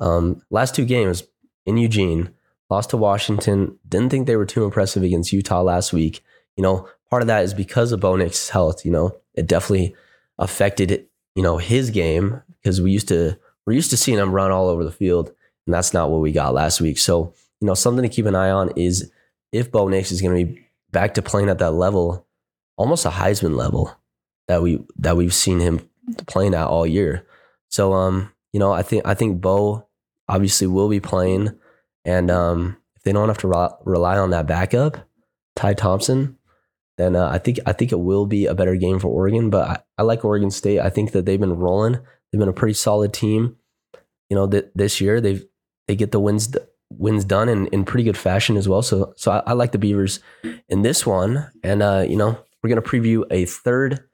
um 0.00 0.42
last 0.50 0.74
two 0.74 0.84
games 0.84 1.24
in 1.66 1.76
Eugene, 1.76 2.30
lost 2.70 2.90
to 2.90 2.96
Washington. 2.96 3.78
Didn't 3.88 4.10
think 4.10 4.26
they 4.26 4.36
were 4.36 4.46
too 4.46 4.64
impressive 4.64 5.02
against 5.02 5.32
Utah 5.32 5.62
last 5.62 5.92
week. 5.92 6.22
You 6.56 6.62
know, 6.62 6.88
part 7.10 7.22
of 7.22 7.28
that 7.28 7.44
is 7.44 7.54
because 7.54 7.92
of 7.92 8.00
Bo 8.00 8.16
Nix's 8.16 8.50
health, 8.50 8.84
you 8.84 8.90
know. 8.90 9.16
It 9.34 9.46
definitely 9.46 9.94
affected, 10.38 11.06
you 11.34 11.42
know, 11.42 11.58
his 11.58 11.90
game 11.90 12.42
because 12.62 12.80
we 12.80 12.90
used 12.90 13.08
to 13.08 13.38
we're 13.66 13.74
used 13.74 13.90
to 13.90 13.96
seeing 13.96 14.18
him 14.18 14.32
run 14.32 14.50
all 14.50 14.68
over 14.68 14.84
the 14.84 14.90
field, 14.90 15.30
and 15.66 15.74
that's 15.74 15.92
not 15.92 16.10
what 16.10 16.20
we 16.20 16.32
got 16.32 16.54
last 16.54 16.80
week. 16.80 16.98
So, 16.98 17.34
you 17.60 17.66
know, 17.66 17.74
something 17.74 18.02
to 18.02 18.08
keep 18.08 18.26
an 18.26 18.34
eye 18.34 18.50
on 18.50 18.70
is 18.76 19.12
if 19.52 19.70
Bo 19.70 19.88
Nix 19.88 20.10
is 20.10 20.22
going 20.22 20.38
to 20.38 20.52
be 20.52 20.66
back 20.90 21.14
to 21.14 21.22
playing 21.22 21.50
at 21.50 21.58
that 21.58 21.72
level, 21.72 22.26
almost 22.78 23.04
a 23.04 23.10
Heisman 23.10 23.56
level 23.56 23.94
that 24.46 24.62
we 24.62 24.82
that 24.96 25.16
we've 25.16 25.34
seen 25.34 25.60
him 25.60 25.86
playing 26.26 26.54
at 26.54 26.66
all 26.66 26.86
year. 26.86 27.26
So, 27.68 27.92
um, 27.92 28.32
you 28.52 28.60
know, 28.60 28.72
I 28.72 28.82
think 28.82 29.06
I 29.06 29.12
think 29.12 29.42
Bo 29.42 29.86
obviously 30.28 30.66
will 30.66 30.88
be 30.88 31.00
playing, 31.00 31.50
and 32.04 32.30
um, 32.30 32.78
if 32.96 33.02
they 33.02 33.12
don't 33.12 33.28
have 33.28 33.38
to 33.38 33.48
re- 33.48 33.68
rely 33.84 34.16
on 34.16 34.30
that 34.30 34.46
backup, 34.46 34.96
Ty 35.56 35.74
Thompson, 35.74 36.38
then 36.96 37.14
uh, 37.14 37.28
I 37.28 37.38
think 37.38 37.58
I 37.66 37.72
think 37.72 37.92
it 37.92 38.00
will 38.00 38.24
be 38.24 38.46
a 38.46 38.54
better 38.54 38.76
game 38.76 38.98
for 38.98 39.08
Oregon. 39.08 39.50
But 39.50 39.68
I, 39.68 39.78
I 39.98 40.02
like 40.02 40.24
Oregon 40.24 40.50
State. 40.50 40.80
I 40.80 40.88
think 40.88 41.12
that 41.12 41.26
they've 41.26 41.38
been 41.40 41.58
rolling. 41.58 41.98
They've 42.32 42.38
been 42.38 42.48
a 42.48 42.54
pretty 42.54 42.74
solid 42.74 43.12
team. 43.12 43.56
You 44.30 44.36
know, 44.36 44.46
th- 44.46 44.70
this 44.74 45.00
year 45.00 45.20
they've 45.20 45.44
they 45.86 45.96
get 45.96 46.12
the 46.12 46.20
wins 46.20 46.56
wins 46.90 47.24
done 47.24 47.50
in, 47.50 47.66
in 47.66 47.84
pretty 47.84 48.04
good 48.04 48.16
fashion 48.16 48.56
as 48.56 48.68
well. 48.68 48.82
So 48.82 49.12
so 49.16 49.32
I, 49.32 49.42
I 49.48 49.52
like 49.52 49.72
the 49.72 49.78
Beavers 49.78 50.20
in 50.68 50.82
this 50.82 51.04
one. 51.06 51.50
And 51.62 51.82
uh, 51.82 52.06
you 52.08 52.16
know, 52.16 52.38
we're 52.68 52.74
gonna 52.74 52.86
preview 52.86 53.24
a 53.30 53.46
third 53.46 54.04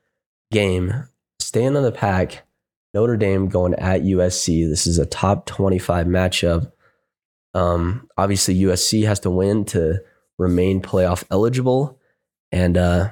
game. 0.53 1.09
Staying 1.40 1.77
on 1.77 1.83
the 1.83 1.90
Pac, 1.90 2.47
Notre 2.93 3.17
Dame 3.17 3.49
going 3.49 3.75
at 3.75 4.03
USC. 4.03 4.69
This 4.69 4.87
is 4.87 4.99
a 4.99 5.07
top 5.07 5.47
25 5.47 6.07
matchup. 6.07 6.71
Um, 7.53 8.09
obviously 8.17 8.57
USC 8.61 9.07
has 9.07 9.19
to 9.21 9.31
win 9.31 9.64
to 9.67 10.01
remain 10.38 10.81
playoff 10.81 11.25
eligible. 11.31 11.99
And 12.53 12.79
uh, 12.79 13.11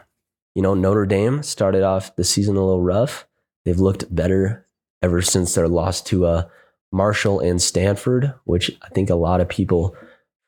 you 0.55 0.63
know, 0.63 0.75
Notre 0.75 1.07
Dame 1.07 1.43
started 1.43 1.83
off 1.83 2.15
the 2.15 2.25
season 2.25 2.57
a 2.57 2.61
little 2.61 2.81
rough. 2.81 3.27
They've 3.65 3.79
looked 3.79 4.15
better 4.15 4.67
ever 5.03 5.23
since 5.23 5.55
their 5.55 5.69
loss 5.69 6.01
to 6.03 6.27
uh, 6.27 6.49
Marshall 6.93 7.41
and 7.41 7.61
Stanford, 7.61 8.33
which 8.45 8.71
I 8.83 8.89
think 8.91 9.11
a 9.11 9.17
lot 9.17 9.41
of 9.41 9.49
people 9.49 9.97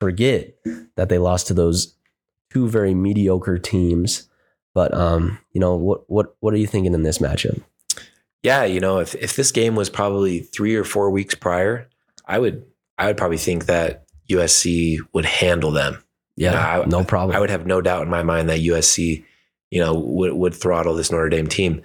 forget 0.01 0.55
that 0.97 1.09
they 1.09 1.19
lost 1.19 1.49
to 1.49 1.55
those 1.55 1.97
two 2.53 2.69
very 2.69 2.95
mediocre 2.95 3.59
teams. 3.59 4.29
But 4.75 4.93
um, 4.95 5.39
you 5.53 5.61
know, 5.61 5.77
what 5.77 6.09
what 6.11 6.35
what 6.41 6.53
are 6.53 6.59
you 6.59 6.67
thinking 6.67 6.95
in 6.95 7.03
this 7.05 7.19
matchup? 7.19 7.63
Yeah, 8.43 8.65
you 8.65 8.81
know, 8.81 8.99
if 8.99 9.15
if 9.15 9.37
this 9.37 9.53
game 9.53 9.75
was 9.77 9.89
probably 9.89 10.41
three 10.41 10.75
or 10.77 10.85
four 10.85 11.11
weeks 11.11 11.35
prior, 11.35 11.89
I 12.27 12.39
would 12.39 12.65
I 12.99 13.07
would 13.07 13.17
probably 13.17 13.39
think 13.39 13.67
that 13.67 14.05
USC 14.31 14.99
would 15.13 15.25
handle 15.25 15.71
them. 15.71 16.03
Yeah, 16.37 16.53
Yeah, 16.53 16.81
I- 16.81 16.85
no 16.87 17.05
problem. 17.05 17.37
I 17.37 17.41
would 17.41 17.51
have 17.51 17.67
no 17.67 17.81
doubt 17.81 18.03
in 18.03 18.11
my 18.11 18.23
mind 18.23 18.49
that 18.49 18.61
USC, 18.61 19.25
you 19.71 19.81
know, 19.81 19.95
would 19.95 20.33
would 20.33 20.55
throttle 20.55 20.95
this 20.95 21.11
Notre 21.13 21.29
Dame 21.29 21.47
team. 21.47 21.83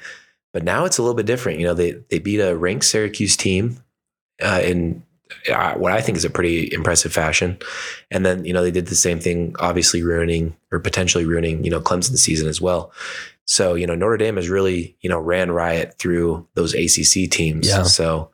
But 0.51 0.63
now 0.63 0.85
it's 0.85 0.97
a 0.97 1.03
little 1.03 1.15
bit 1.15 1.27
different. 1.27 1.59
You 1.59 1.67
know, 1.67 1.73
they 1.75 1.91
they 2.09 2.17
beat 2.17 2.39
a 2.39 2.57
ranked 2.57 2.85
Syracuse 2.85 3.37
team 3.37 3.83
uh, 4.41 4.61
in 4.63 5.03
what 5.77 5.91
I 5.91 6.01
think 6.01 6.17
is 6.17 6.25
a 6.25 6.29
pretty 6.29 6.73
impressive 6.73 7.13
fashion, 7.13 7.57
and 8.11 8.25
then 8.25 8.45
you 8.45 8.53
know 8.53 8.63
they 8.63 8.71
did 8.71 8.87
the 8.87 8.95
same 8.95 9.19
thing, 9.19 9.55
obviously 9.59 10.03
ruining 10.03 10.55
or 10.71 10.79
potentially 10.79 11.25
ruining 11.25 11.63
you 11.63 11.71
know 11.71 11.79
Clemson's 11.79 12.21
season 12.21 12.47
as 12.47 12.59
well. 12.61 12.91
So 13.45 13.75
you 13.75 13.87
know 13.87 13.95
Notre 13.95 14.17
Dame 14.17 14.35
has 14.35 14.49
really 14.49 14.95
you 15.01 15.09
know 15.09 15.19
ran 15.19 15.51
riot 15.51 15.95
through 15.97 16.47
those 16.55 16.73
ACC 16.73 17.29
teams. 17.29 17.67
Yeah. 17.67 17.83
So 17.83 18.29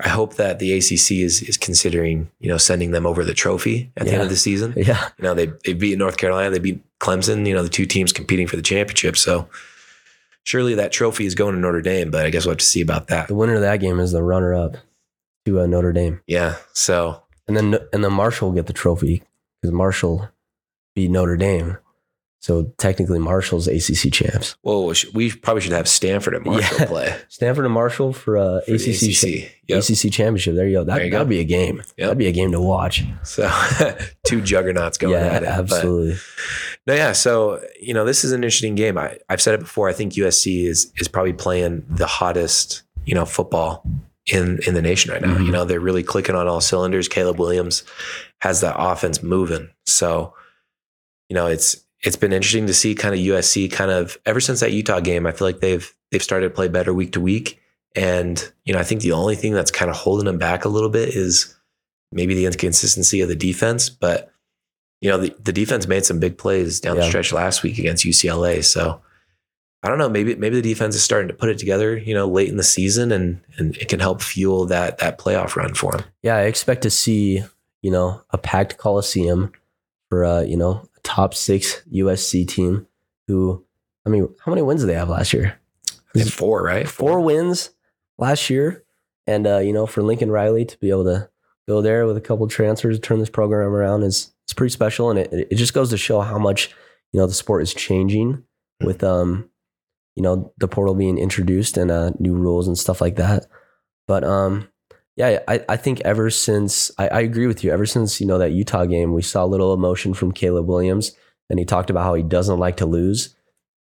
I 0.00 0.08
hope 0.08 0.34
that 0.34 0.58
the 0.58 0.72
ACC 0.72 1.12
is 1.22 1.42
is 1.42 1.56
considering 1.56 2.30
you 2.40 2.48
know 2.48 2.58
sending 2.58 2.90
them 2.90 3.06
over 3.06 3.24
the 3.24 3.34
trophy 3.34 3.90
at 3.96 4.06
the 4.06 4.12
end 4.12 4.22
of 4.22 4.28
the 4.28 4.36
season. 4.36 4.74
yeah, 4.76 5.08
You 5.18 5.24
know, 5.24 5.34
they 5.34 5.52
they 5.64 5.74
beat 5.74 5.98
North 5.98 6.16
Carolina, 6.16 6.50
they 6.50 6.58
beat 6.58 6.82
Clemson, 6.98 7.46
you 7.46 7.54
know, 7.54 7.62
the 7.62 7.68
two 7.68 7.86
teams 7.86 8.12
competing 8.12 8.46
for 8.46 8.56
the 8.56 8.62
championship. 8.62 9.16
So 9.16 9.48
surely 10.44 10.74
that 10.74 10.92
trophy 10.92 11.26
is 11.26 11.34
going 11.34 11.54
to 11.54 11.60
Notre 11.60 11.82
Dame, 11.82 12.10
but 12.10 12.26
I 12.26 12.30
guess 12.30 12.44
we'll 12.44 12.52
have 12.52 12.58
to 12.58 12.64
see 12.64 12.80
about 12.80 13.08
that. 13.08 13.28
the 13.28 13.34
winner 13.34 13.54
of 13.54 13.60
that 13.60 13.78
game 13.78 14.00
is 14.00 14.12
the 14.12 14.22
runner 14.22 14.54
up 14.54 14.76
to 15.46 15.60
uh, 15.60 15.66
Notre 15.66 15.92
Dame, 15.92 16.20
Yeah. 16.26 16.56
So 16.72 17.22
and 17.48 17.56
then 17.56 17.74
and 17.92 18.04
then 18.04 18.12
Marshall 18.12 18.48
will 18.48 18.54
get 18.54 18.66
the 18.66 18.72
trophy 18.72 19.22
because 19.60 19.72
Marshall 19.72 20.28
beat 20.94 21.10
Notre 21.10 21.36
Dame. 21.36 21.78
So 22.40 22.72
technically, 22.76 23.20
Marshall's 23.20 23.68
ACC 23.68 24.12
champs. 24.12 24.56
whoa, 24.62 24.92
we 25.14 25.30
probably 25.30 25.60
should 25.60 25.70
have 25.72 25.86
Stanford 25.88 26.34
and 26.34 26.44
Marshall 26.44 26.76
Yeah. 26.80 26.86
play. 26.86 27.16
Stanford 27.28 27.64
and 27.64 27.72
Marshall 27.72 28.12
for 28.12 28.36
uh, 28.36 28.60
for 28.62 28.72
the 28.72 28.90
ACC 28.90 29.14
cha- 29.14 29.26
ACC. 29.28 29.52
Yep. 29.68 29.78
ACC 29.84 30.12
championship. 30.12 30.54
There 30.56 30.66
you 30.66 30.78
go. 30.78 30.84
That, 30.84 31.04
you 31.04 31.10
that'd 31.12 31.28
be 31.28 31.38
a 31.38 31.44
game. 31.44 31.76
Yep. 31.76 31.86
That'd 31.98 32.18
be 32.18 32.26
a 32.26 32.32
game 32.32 32.50
to 32.50 32.60
watch. 32.60 33.04
So 33.22 33.48
two 34.26 34.40
juggernauts 34.40 34.98
going 34.98 35.14
yeah, 35.14 35.20
at 35.26 35.42
it. 35.44 35.46
But- 35.46 35.58
absolutely. 35.60 36.16
No, 36.88 36.94
yeah. 36.94 37.12
So 37.12 37.62
you 37.80 37.94
know, 37.94 38.04
this 38.04 38.24
is 38.24 38.32
an 38.32 38.42
interesting 38.42 38.74
game. 38.74 38.98
I, 38.98 39.18
I've 39.28 39.40
said 39.40 39.54
it 39.54 39.60
before. 39.60 39.88
I 39.88 39.92
think 39.92 40.14
USC 40.14 40.64
is 40.66 40.92
is 40.96 41.06
probably 41.06 41.32
playing 41.34 41.84
the 41.88 42.06
hottest, 42.06 42.82
you 43.04 43.14
know, 43.14 43.24
football 43.24 43.86
in 44.26 44.60
in 44.66 44.74
the 44.74 44.82
nation 44.82 45.10
right 45.12 45.20
now. 45.22 45.36
Mhm. 45.36 45.46
You 45.46 45.52
know, 45.52 45.64
they're 45.64 45.80
really 45.80 46.02
clicking 46.02 46.34
on 46.34 46.46
all 46.48 46.60
cylinders. 46.60 47.08
Caleb 47.08 47.38
Williams 47.38 47.82
has 48.40 48.60
that 48.60 48.76
offense 48.78 49.22
moving. 49.22 49.68
So, 49.86 50.34
you 51.28 51.34
know, 51.34 51.46
it's 51.46 51.76
it's 52.04 52.16
been 52.16 52.32
interesting 52.32 52.66
to 52.66 52.74
see 52.74 52.94
kind 52.94 53.14
of 53.14 53.20
USC 53.20 53.70
kind 53.70 53.90
of 53.90 54.18
ever 54.26 54.40
since 54.40 54.60
that 54.60 54.72
Utah 54.72 55.00
game. 55.00 55.26
I 55.26 55.32
feel 55.32 55.46
like 55.48 55.60
they've 55.60 55.92
they've 56.10 56.22
started 56.22 56.48
to 56.48 56.54
play 56.54 56.68
better 56.68 56.92
week 56.94 57.12
to 57.12 57.20
week, 57.20 57.60
and 57.96 58.52
you 58.64 58.72
know, 58.72 58.78
I 58.78 58.84
think 58.84 59.00
the 59.02 59.12
only 59.12 59.34
thing 59.36 59.52
that's 59.54 59.70
kind 59.70 59.90
of 59.90 59.96
holding 59.96 60.26
them 60.26 60.38
back 60.38 60.64
a 60.64 60.68
little 60.68 60.88
bit 60.90 61.10
is 61.10 61.54
maybe 62.12 62.34
the 62.34 62.46
inconsistency 62.46 63.20
of 63.22 63.28
the 63.28 63.34
defense. 63.36 63.88
But 63.88 64.30
you 65.00 65.10
know, 65.10 65.18
the, 65.18 65.34
the 65.42 65.52
defense 65.52 65.88
made 65.88 66.04
some 66.04 66.20
big 66.20 66.38
plays 66.38 66.78
down 66.78 66.94
Yeah. 66.96 67.02
the 67.02 67.08
stretch 67.08 67.32
last 67.32 67.64
week 67.64 67.78
against 67.78 68.04
UCLA. 68.04 68.62
So 68.64 69.00
I 69.82 69.88
don't 69.88 69.98
know. 69.98 70.08
Maybe 70.08 70.34
maybe 70.36 70.56
the 70.56 70.62
defense 70.62 70.94
is 70.94 71.02
starting 71.02 71.28
to 71.28 71.34
put 71.34 71.48
it 71.48 71.58
together. 71.58 71.96
You 71.96 72.14
know, 72.14 72.28
late 72.28 72.48
in 72.48 72.56
the 72.56 72.62
season, 72.62 73.10
and 73.10 73.40
and 73.56 73.76
it 73.76 73.88
can 73.88 74.00
help 74.00 74.22
fuel 74.22 74.66
that 74.66 74.98
that 74.98 75.18
playoff 75.18 75.56
run 75.56 75.74
for 75.74 75.92
them. 75.92 76.04
Yeah, 76.22 76.36
I 76.36 76.42
expect 76.42 76.82
to 76.82 76.90
see, 76.90 77.42
you 77.82 77.90
know, 77.90 78.22
a 78.30 78.38
packed 78.38 78.78
Coliseum 78.78 79.52
for 80.08 80.24
uh, 80.24 80.42
you 80.42 80.56
know, 80.56 80.88
a 80.96 81.00
top 81.02 81.34
six 81.34 81.82
USC 81.92 82.46
team 82.46 82.86
who 83.26 83.64
I 84.06 84.10
mean, 84.10 84.28
how 84.44 84.52
many 84.52 84.62
wins 84.62 84.82
did 84.82 84.88
they 84.88 84.94
have 84.94 85.08
last 85.08 85.32
year? 85.32 85.58
I 86.14 86.22
four, 86.24 86.62
right? 86.62 86.88
Four 86.88 87.20
wins 87.20 87.70
last 88.18 88.50
year. 88.50 88.84
And 89.26 89.46
uh, 89.46 89.58
you 89.58 89.72
know, 89.72 89.86
for 89.86 90.02
Lincoln 90.02 90.30
Riley 90.30 90.64
to 90.64 90.78
be 90.78 90.90
able 90.90 91.04
to 91.04 91.28
go 91.68 91.80
there 91.80 92.06
with 92.06 92.16
a 92.16 92.20
couple 92.20 92.46
transfers, 92.48 92.98
to 92.98 93.00
turn 93.00 93.20
this 93.20 93.30
program 93.30 93.72
around 93.72 94.02
is 94.02 94.32
it's 94.44 94.52
pretty 94.52 94.72
special. 94.72 95.10
And 95.10 95.18
it, 95.18 95.48
it 95.50 95.54
just 95.54 95.74
goes 95.74 95.90
to 95.90 95.96
show 95.96 96.20
how 96.20 96.38
much, 96.38 96.70
you 97.12 97.20
know, 97.20 97.26
the 97.26 97.34
sport 97.34 97.62
is 97.62 97.72
changing 97.72 98.42
with 98.80 99.04
um, 99.04 99.48
you 100.16 100.22
know, 100.22 100.52
the 100.58 100.68
portal 100.68 100.94
being 100.94 101.18
introduced 101.18 101.76
and 101.76 101.90
uh 101.90 102.10
new 102.18 102.34
rules 102.34 102.66
and 102.66 102.78
stuff 102.78 103.00
like 103.00 103.16
that. 103.16 103.46
But 104.06 104.24
um 104.24 104.68
yeah, 105.16 105.40
I, 105.46 105.64
I 105.68 105.76
think 105.76 106.00
ever 106.00 106.30
since 106.30 106.90
I, 106.98 107.08
I 107.08 107.20
agree 107.20 107.46
with 107.46 107.62
you, 107.62 107.70
ever 107.70 107.84
since, 107.84 108.20
you 108.20 108.26
know, 108.26 108.38
that 108.38 108.52
Utah 108.52 108.86
game, 108.86 109.12
we 109.12 109.22
saw 109.22 109.44
a 109.44 109.46
little 109.46 109.74
emotion 109.74 110.14
from 110.14 110.32
Caleb 110.32 110.66
Williams. 110.66 111.12
And 111.50 111.58
he 111.58 111.66
talked 111.66 111.90
about 111.90 112.04
how 112.04 112.14
he 112.14 112.22
doesn't 112.22 112.58
like 112.58 112.78
to 112.78 112.86
lose. 112.86 113.36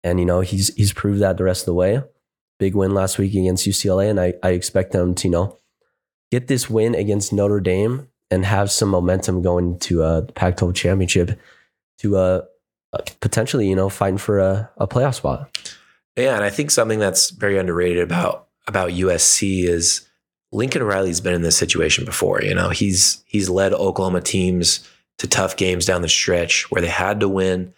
And, 0.03 0.19
you 0.19 0.25
know, 0.25 0.41
he's 0.41 0.73
he's 0.75 0.93
proved 0.93 1.21
that 1.21 1.37
the 1.37 1.43
rest 1.43 1.63
of 1.63 1.65
the 1.67 1.75
way. 1.75 2.01
Big 2.57 2.73
win 2.73 2.93
last 2.93 3.19
week 3.19 3.33
against 3.35 3.67
UCLA. 3.67 4.09
And 4.09 4.19
I, 4.19 4.33
I 4.41 4.49
expect 4.51 4.91
them 4.91 5.13
to, 5.15 5.27
you 5.27 5.31
know, 5.31 5.59
get 6.31 6.47
this 6.47 6.69
win 6.69 6.95
against 6.95 7.31
Notre 7.31 7.59
Dame 7.59 8.07
and 8.31 8.45
have 8.45 8.71
some 8.71 8.89
momentum 8.89 9.41
going 9.41 9.77
to 9.79 10.01
uh, 10.01 10.21
the 10.21 10.33
Pac 10.33 10.57
12 10.57 10.73
championship 10.73 11.39
to 11.99 12.17
uh, 12.17 12.41
potentially, 13.19 13.67
you 13.67 13.75
know, 13.75 13.89
fighting 13.89 14.17
for 14.17 14.39
a, 14.39 14.69
a 14.77 14.87
playoff 14.87 15.15
spot. 15.15 15.68
Yeah, 16.19 16.35
and 16.35 16.43
I 16.43 16.49
think 16.49 16.71
something 16.71 16.99
that's 16.99 17.29
very 17.31 17.57
underrated 17.57 18.03
about 18.03 18.47
about 18.67 18.91
USC 18.91 19.63
is 19.63 20.07
Lincoln 20.51 20.83
Riley's 20.83 21.21
been 21.21 21.33
in 21.33 21.41
this 21.41 21.57
situation 21.57 22.05
before. 22.05 22.41
You 22.41 22.55
know, 22.55 22.69
he's 22.69 23.23
he's 23.25 23.49
led 23.49 23.73
Oklahoma 23.73 24.21
teams 24.21 24.87
to 25.17 25.27
tough 25.27 25.57
games 25.57 25.85
down 25.85 26.01
the 26.01 26.09
stretch 26.09 26.71
where 26.71 26.81
they 26.81 26.87
had 26.87 27.19
to 27.19 27.29
win, 27.29 27.73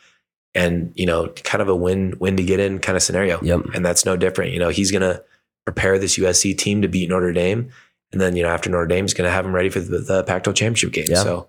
and 0.56 0.92
you 0.96 1.06
know, 1.06 1.30
kind 1.44 1.62
of 1.62 1.70
a 1.70 1.76
win 1.76 2.16
win 2.20 2.38
to 2.38 2.44
get 2.44 2.60
in 2.60 2.80
kind 2.80 2.96
of 2.96 3.04
scenario. 3.04 3.42
Yep. 3.42 3.62
And 3.74 3.86
that's 3.86 4.06
no 4.06 4.16
different. 4.16 4.52
You 4.54 4.60
know, 4.60 4.70
he's 4.70 4.92
gonna 4.92 5.22
prepare 5.66 6.00
this 6.00 6.18
USC 6.18 6.58
team 6.58 6.82
to 6.82 6.88
beat 6.88 7.10
Notre 7.10 7.34
Dame, 7.34 7.72
and 8.12 8.22
then 8.22 8.36
you 8.36 8.44
know 8.44 8.50
after 8.50 8.70
Notre 8.70 8.88
Dame, 8.88 9.06
he's 9.06 9.14
gonna 9.14 9.32
have 9.32 9.44
them 9.44 9.56
ready 9.56 9.70
for 9.70 9.80
the, 9.80 10.00
the 10.00 10.24
Pac-12 10.24 10.56
championship 10.56 10.92
game. 10.92 11.08
Yeah. 11.10 11.24
So, 11.24 11.48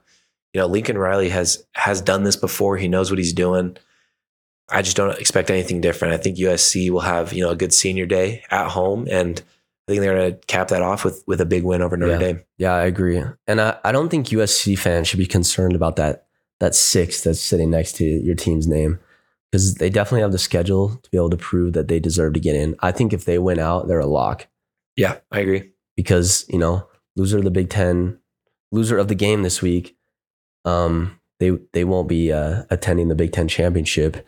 you 0.52 0.60
know, 0.60 0.66
Lincoln 0.66 0.98
Riley 0.98 1.28
has 1.28 1.64
has 1.72 2.00
done 2.00 2.24
this 2.24 2.36
before. 2.36 2.76
He 2.76 2.88
knows 2.88 3.10
what 3.10 3.18
he's 3.18 3.32
doing. 3.32 3.76
I 4.72 4.82
just 4.82 4.96
don't 4.96 5.18
expect 5.18 5.50
anything 5.50 5.80
different. 5.80 6.14
I 6.14 6.16
think 6.16 6.38
USC 6.38 6.90
will 6.90 7.00
have 7.00 7.32
you 7.32 7.42
know 7.44 7.50
a 7.50 7.56
good 7.56 7.72
senior 7.72 8.06
day 8.06 8.42
at 8.50 8.68
home, 8.68 9.06
and 9.10 9.40
I 9.88 9.92
think 9.92 10.00
they're 10.02 10.14
going 10.16 10.32
to 10.32 10.38
cap 10.46 10.68
that 10.68 10.82
off 10.82 11.04
with 11.04 11.22
with 11.26 11.40
a 11.40 11.46
big 11.46 11.64
win 11.64 11.82
over 11.82 11.96
Notre 11.96 12.12
Yeah. 12.12 12.18
Dame. 12.18 12.40
Yeah, 12.58 12.74
I 12.74 12.84
agree. 12.84 13.22
And 13.46 13.60
I, 13.60 13.78
I 13.84 13.92
don't 13.92 14.08
think 14.08 14.28
USC 14.28 14.78
fans 14.78 15.08
should 15.08 15.18
be 15.18 15.26
concerned 15.26 15.74
about 15.74 15.96
that 15.96 16.26
that 16.60 16.74
six 16.74 17.22
that's 17.22 17.40
sitting 17.40 17.70
next 17.70 17.92
to 17.96 18.04
your 18.04 18.34
team's 18.36 18.66
name 18.68 18.98
because 19.50 19.74
they 19.74 19.90
definitely 19.90 20.20
have 20.22 20.32
the 20.32 20.38
schedule 20.38 20.96
to 21.02 21.10
be 21.10 21.16
able 21.18 21.30
to 21.30 21.36
prove 21.36 21.72
that 21.74 21.88
they 21.88 21.98
deserve 22.00 22.32
to 22.34 22.40
get 22.40 22.54
in. 22.56 22.74
I 22.80 22.92
think 22.92 23.12
if 23.12 23.24
they 23.24 23.38
win 23.38 23.58
out, 23.58 23.88
they're 23.88 23.98
a 24.00 24.06
lock 24.06 24.46
Yeah, 24.96 25.16
I 25.32 25.40
agree. 25.40 25.72
because 25.96 26.46
you 26.48 26.58
know 26.58 26.86
loser 27.16 27.38
of 27.38 27.44
the 27.44 27.50
Big 27.50 27.68
Ten, 27.68 28.18
loser 28.70 28.96
of 28.96 29.08
the 29.08 29.14
game 29.16 29.42
this 29.42 29.60
week, 29.60 29.96
um, 30.64 31.18
they 31.40 31.50
they 31.72 31.84
won't 31.84 32.08
be 32.08 32.32
uh, 32.32 32.62
attending 32.70 33.08
the 33.08 33.14
Big 33.16 33.32
Ten 33.32 33.48
championship, 33.48 34.24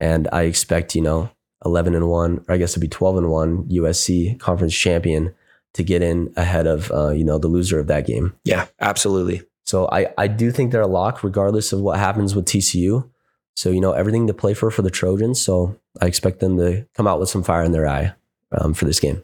and 0.00 0.28
I 0.32 0.42
expect 0.42 0.94
you 0.94 1.02
know 1.02 1.30
eleven 1.64 1.94
and 1.94 2.08
one, 2.08 2.44
or 2.48 2.54
I 2.54 2.58
guess 2.58 2.72
it'd 2.72 2.80
be 2.80 2.88
twelve 2.88 3.16
and 3.16 3.30
one 3.30 3.64
USC 3.64 4.38
conference 4.38 4.76
champion 4.76 5.34
to 5.74 5.82
get 5.82 6.02
in 6.02 6.32
ahead 6.36 6.66
of 6.66 6.90
uh, 6.92 7.10
you 7.10 7.24
know 7.24 7.38
the 7.38 7.48
loser 7.48 7.78
of 7.78 7.86
that 7.86 8.06
game. 8.06 8.34
Yeah, 8.44 8.66
absolutely. 8.80 9.42
So 9.66 9.88
I, 9.90 10.06
I 10.16 10.28
do 10.28 10.52
think 10.52 10.70
they're 10.70 10.80
a 10.80 10.86
lock 10.86 11.24
regardless 11.24 11.72
of 11.72 11.80
what 11.80 11.98
happens 11.98 12.34
with 12.34 12.46
TCU. 12.46 13.08
So, 13.56 13.70
you 13.70 13.80
know, 13.80 13.92
everything 13.92 14.26
to 14.28 14.34
play 14.34 14.54
for 14.54 14.70
for 14.70 14.82
the 14.82 14.90
Trojans. 14.90 15.40
So 15.40 15.78
I 16.00 16.06
expect 16.06 16.40
them 16.40 16.56
to 16.58 16.86
come 16.94 17.06
out 17.06 17.18
with 17.18 17.28
some 17.28 17.42
fire 17.42 17.64
in 17.64 17.72
their 17.72 17.86
eye 17.86 18.14
um, 18.52 18.74
for 18.74 18.84
this 18.84 19.00
game. 19.00 19.22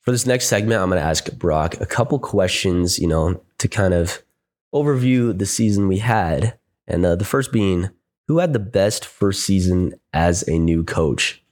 For 0.00 0.10
this 0.10 0.26
next 0.26 0.46
segment, 0.46 0.82
I'm 0.82 0.90
going 0.90 1.00
to 1.00 1.06
ask 1.06 1.32
Brock 1.32 1.80
a 1.80 1.86
couple 1.86 2.18
questions, 2.18 2.98
you 2.98 3.06
know, 3.06 3.40
to 3.58 3.68
kind 3.68 3.94
of 3.94 4.22
overview 4.74 5.36
the 5.36 5.46
season 5.46 5.88
we 5.88 5.98
had. 5.98 6.58
And 6.86 7.06
uh, 7.06 7.14
the 7.16 7.24
first 7.24 7.52
being, 7.52 7.90
who 8.28 8.38
had 8.38 8.52
the 8.52 8.58
best 8.58 9.04
first 9.04 9.44
season 9.44 9.94
as 10.12 10.46
a 10.48 10.58
new 10.58 10.84
coach? 10.84 11.42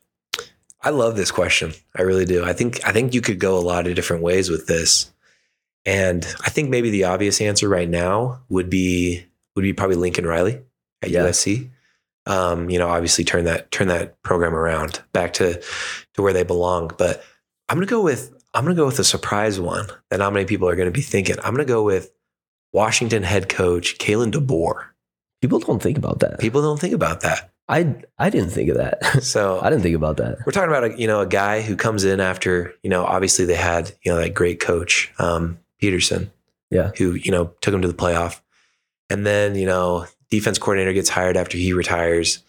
I 0.81 0.91
love 0.91 1.17
this 1.17 1.31
question. 1.31 1.73
I 1.97 2.03
really 2.03 2.25
do. 2.25 2.45
I 2.45 2.53
think 2.53 2.87
I 2.87 2.93
think 2.93 3.15
you 3.15 3.21
could 3.21 3.39
go 3.39 3.57
a 3.59 3.61
lot 3.61 3.87
of 3.87 3.95
different 3.95 4.23
ways 4.23 4.51
with 4.51 4.67
this. 4.67 5.13
And 5.85 6.25
I 6.45 6.51
think 6.51 6.71
maybe 6.71 6.91
the 6.91 7.05
obvious 7.05 7.41
answer 7.41 7.69
right 7.69 7.89
now 7.89 8.41
would 8.49 8.69
be 8.71 9.25
would 9.55 9.63
be 9.63 9.73
probably 9.73 9.97
Lincoln 9.97 10.27
Riley 10.27 10.61
at 11.03 11.11
Yeah. 11.11 11.25
USC. 11.25 11.71
Um, 12.27 12.71
you 12.71 12.79
know, 12.79 12.89
obviously 12.89 13.25
turn 13.25 13.45
that 13.45 13.71
turn 13.71 13.89
that 13.89 14.21
program 14.23 14.55
around 14.55 15.03
back 15.13 15.33
to 15.35 15.61
to 16.15 16.23
where 16.23 16.33
they 16.33 16.45
belong. 16.45 16.93
But 16.99 17.23
I'm 17.69 17.77
gonna 17.77 17.87
go 17.87 18.01
with 18.03 18.33
I'm 18.55 18.65
gonna 18.65 18.75
go 18.77 18.87
with 18.87 18.99
a 18.99 19.05
surprise 19.05 19.59
one 19.61 19.87
that 20.11 20.19
not 20.19 20.33
many 20.33 20.47
people 20.47 20.69
are 20.69 20.77
gonna 20.77 20.91
be 20.91 21.01
thinking. 21.01 21.37
I'm 21.43 21.53
gonna 21.53 21.65
go 21.65 21.83
with 21.83 22.13
Washington 22.73 23.23
head 23.23 23.49
coach 23.49 23.99
Kalen 23.99 24.33
DeBoer. 24.33 24.87
People 25.43 25.59
don't 25.59 25.83
think 25.83 25.99
about 25.99 26.21
that. 26.21 26.39
People 26.39 26.63
don't 26.63 26.81
think 26.81 26.95
about 26.95 27.21
that. 27.21 27.51
I, 27.69 27.95
I 28.19 28.31
didn't 28.31 28.51
think 28.51 28.71
of 28.71 28.77
that. 28.79 29.23
So 29.23 29.61
I 29.63 29.69
didn't 29.71 29.83
think 29.83 29.97
about 29.97 30.17
that. 30.17 30.39
we're 30.47 30.53
talking 30.53 30.71
about 30.71 30.85
a 30.85 30.99
you 30.99 31.07
know 31.07 31.21
a 31.21 31.27
guy 31.27 31.61
who 31.61 31.77
comes 31.77 32.05
in 32.05 32.19
after 32.21 32.73
you 32.83 32.89
know 32.91 33.05
obviously 33.05 33.45
they 33.45 33.55
had 33.57 33.93
you 34.03 34.11
know 34.13 34.19
that 34.19 34.33
great 34.35 34.61
coach 34.61 35.13
um, 35.19 35.59
Petersen, 35.81 36.31
Yeah. 36.71 36.93
who 36.97 37.13
you 37.15 37.31
know 37.31 37.53
took 37.61 37.75
him 37.75 37.83
to 37.83 37.89
the 37.89 37.95
playoff, 37.95 38.41
and 39.11 39.27
then 39.27 39.55
you 39.55 39.67
know 39.67 40.07
defense 40.31 40.59
coordinator 40.59 40.93
gets 40.95 41.11
hired 41.11 41.37
after 41.37 41.57
he 41.59 41.73
retires, 41.73 42.43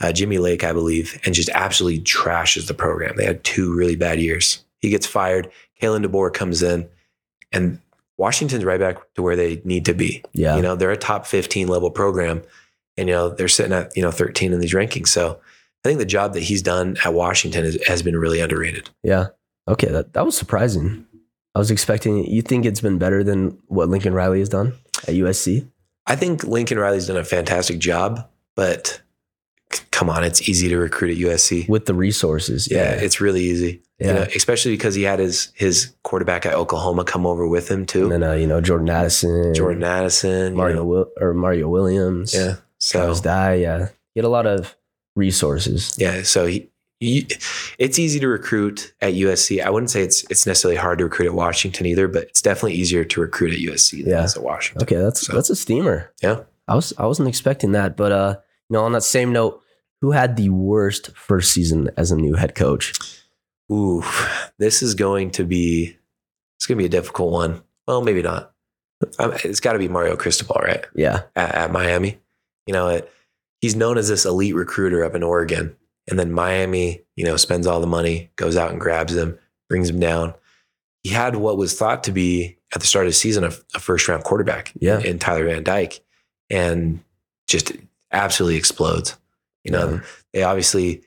uh, 0.00 0.12
Jimmy 0.12 0.38
Lake 0.38 0.64
I 0.64 0.72
believe, 0.72 1.18
and 1.24 1.34
just 1.34 1.50
absolutely 1.50 2.00
trashes 2.00 2.66
the 2.66 2.74
program. 2.74 3.14
They 3.16 3.24
had 3.26 3.44
two 3.44 3.74
really 3.74 3.96
bad 3.96 4.20
years. 4.20 4.64
He 4.80 4.90
gets 4.90 5.06
fired. 5.06 5.50
Kalen 5.82 6.04
DeBoer 6.04 6.32
comes 6.32 6.62
in, 6.62 6.88
and 7.52 7.80
Washington's 8.18 8.64
right 8.64 8.80
back 8.80 8.98
to 9.14 9.22
where 9.22 9.36
they 9.36 9.62
need 9.64 9.84
to 9.86 9.94
be. 9.94 10.22
Yeah. 10.32 10.56
You 10.56 10.62
know, 10.62 10.76
they're 10.76 10.90
a 10.90 10.96
top 10.96 11.26
15 11.26 11.68
level 11.68 11.90
program 11.90 12.42
and, 12.96 13.08
you 13.08 13.14
know, 13.14 13.30
they're 13.30 13.48
sitting 13.48 13.72
at, 13.72 13.96
you 13.96 14.02
know, 14.02 14.10
13 14.10 14.52
in 14.52 14.60
these 14.60 14.74
rankings. 14.74 15.08
So 15.08 15.40
I 15.84 15.88
think 15.88 15.98
the 16.00 16.04
job 16.04 16.34
that 16.34 16.42
he's 16.42 16.60
done 16.60 16.96
at 17.04 17.14
Washington 17.14 17.64
is, 17.64 17.78
has 17.86 18.02
been 18.02 18.16
really 18.18 18.40
underrated. 18.40 18.90
Yeah. 19.02 19.28
Okay. 19.68 19.88
That, 19.88 20.12
that 20.14 20.26
was 20.26 20.36
surprising. 20.36 21.06
I 21.54 21.58
was 21.60 21.70
expecting, 21.70 22.24
you 22.26 22.42
think 22.42 22.66
it's 22.66 22.80
been 22.80 22.98
better 22.98 23.22
than 23.24 23.56
what 23.68 23.88
Lincoln 23.88 24.12
Riley 24.14 24.40
has 24.40 24.48
done 24.48 24.74
at 25.06 25.14
USC? 25.14 25.66
I 26.06 26.16
think 26.16 26.42
Lincoln 26.44 26.78
Riley's 26.78 27.06
done 27.06 27.16
a 27.16 27.24
fantastic 27.24 27.78
job, 27.78 28.28
but 28.56 29.00
come 29.90 30.08
on, 30.10 30.24
it's 30.24 30.48
easy 30.48 30.68
to 30.68 30.76
recruit 30.78 31.12
at 31.12 31.18
USC. 31.18 31.68
With 31.68 31.86
the 31.86 31.94
resources. 31.94 32.68
Yeah, 32.70 32.94
Yeah. 32.94 33.00
it's 33.02 33.20
really 33.20 33.42
easy. 33.42 33.82
You 33.98 34.06
Yeah. 34.06 34.12
know, 34.14 34.26
especially 34.36 34.72
because 34.72 34.94
he 34.94 35.02
had 35.02 35.18
his 35.18 35.48
his 35.54 35.92
quarterback 36.04 36.46
at 36.46 36.54
Oklahoma 36.54 37.04
come 37.04 37.26
over 37.26 37.46
with 37.48 37.68
him 37.68 37.84
too. 37.84 38.04
and 38.04 38.12
then, 38.12 38.22
uh, 38.22 38.32
you 38.34 38.46
know, 38.46 38.60
Jordan 38.60 38.88
Addison, 38.90 39.54
Jordan 39.54 39.82
Addison, 39.82 40.52
you 40.52 40.56
Mario, 40.56 40.76
know. 40.76 40.84
Wil- 40.84 41.10
or 41.20 41.34
Mario 41.34 41.68
Williams. 41.68 42.32
yeah. 42.32 42.56
So 42.78 43.00
Travis 43.00 43.20
Dye. 43.20 43.54
Yeah. 43.54 43.88
He 44.14 44.20
had 44.20 44.24
a 44.24 44.28
lot 44.28 44.46
of 44.46 44.76
resources. 45.16 45.94
Yeah, 45.98 46.22
so 46.22 46.46
he, 46.46 46.70
he, 47.00 47.26
it's 47.78 47.98
easy 47.98 48.20
to 48.20 48.28
recruit 48.28 48.92
at 49.00 49.14
USC. 49.14 49.60
I 49.62 49.70
wouldn't 49.70 49.90
say 49.90 50.02
it's 50.02 50.24
it's 50.30 50.46
necessarily 50.46 50.76
hard 50.76 50.98
to 50.98 51.04
recruit 51.04 51.26
at 51.26 51.34
Washington 51.34 51.86
either, 51.86 52.08
but 52.08 52.24
it's 52.24 52.42
definitely 52.42 52.74
easier 52.74 53.04
to 53.04 53.20
recruit 53.20 53.52
at 53.52 53.58
USC 53.58 54.02
than 54.04 54.12
Yeah. 54.12 54.24
at 54.24 54.42
Washington. 54.42 54.82
Okay. 54.82 54.96
That's, 55.02 55.26
So- 55.26 55.32
that's 55.34 55.50
a 55.50 55.56
steamer. 55.56 56.10
Yeah. 56.22 56.40
I 56.68 56.74
was, 56.74 56.92
I 56.98 57.06
wasn't 57.06 57.28
expecting 57.28 57.72
that. 57.72 57.96
But, 57.96 58.12
uh, 58.12 58.36
you 58.68 58.74
know, 58.74 58.84
on 58.84 58.92
that 58.92 59.02
same 59.02 59.32
note, 59.32 59.60
who 60.00 60.12
had 60.12 60.36
the 60.36 60.50
worst 60.50 61.10
first 61.16 61.50
season 61.52 61.90
as 61.96 62.12
a 62.12 62.16
new 62.16 62.34
head 62.34 62.54
coach? 62.54 62.92
Ooh, 63.70 64.02
this 64.58 64.82
is 64.82 64.94
going 64.94 65.30
to 65.32 65.44
be 65.44 65.96
it's 66.58 66.66
going 66.66 66.76
to 66.78 66.82
be 66.82 66.86
a 66.86 67.00
difficult 67.00 67.32
one. 67.32 67.62
Well, 67.86 68.02
maybe 68.02 68.22
not. 68.22 68.52
It's 69.18 69.60
got 69.60 69.74
to 69.74 69.78
be 69.78 69.88
Mario 69.88 70.16
Cristobal, 70.16 70.56
right? 70.60 70.84
Yeah. 70.94 71.22
At, 71.36 71.54
at 71.54 71.72
Miami, 71.72 72.18
you 72.66 72.72
know, 72.74 72.88
it, 72.88 73.12
he's 73.60 73.76
known 73.76 73.96
as 73.96 74.08
this 74.08 74.24
elite 74.24 74.54
recruiter 74.56 75.04
up 75.04 75.14
in 75.14 75.22
Oregon, 75.22 75.76
and 76.10 76.18
then 76.18 76.32
Miami, 76.32 77.02
you 77.14 77.24
know, 77.24 77.36
spends 77.36 77.66
all 77.66 77.80
the 77.80 77.86
money, 77.86 78.30
goes 78.36 78.56
out 78.56 78.72
and 78.72 78.80
grabs 78.80 79.14
him, 79.16 79.38
brings 79.68 79.88
him 79.88 80.00
down. 80.00 80.34
He 81.04 81.10
had 81.10 81.36
what 81.36 81.56
was 81.56 81.78
thought 81.78 82.02
to 82.04 82.12
be 82.12 82.58
at 82.74 82.80
the 82.80 82.86
start 82.86 83.06
of 83.06 83.10
the 83.10 83.14
season 83.14 83.44
a, 83.44 83.52
a 83.74 83.78
first 83.78 84.08
round 84.08 84.24
quarterback, 84.24 84.72
Yeah. 84.80 84.98
in 84.98 85.18
Tyler 85.20 85.44
Van 85.46 85.62
Dyke, 85.62 86.00
and 86.50 87.00
just 87.46 87.72
absolutely 88.10 88.56
explodes. 88.56 89.16
You 89.62 89.70
know, 89.70 89.90
Yeah. 89.90 90.00
they 90.32 90.42
obviously 90.42 91.02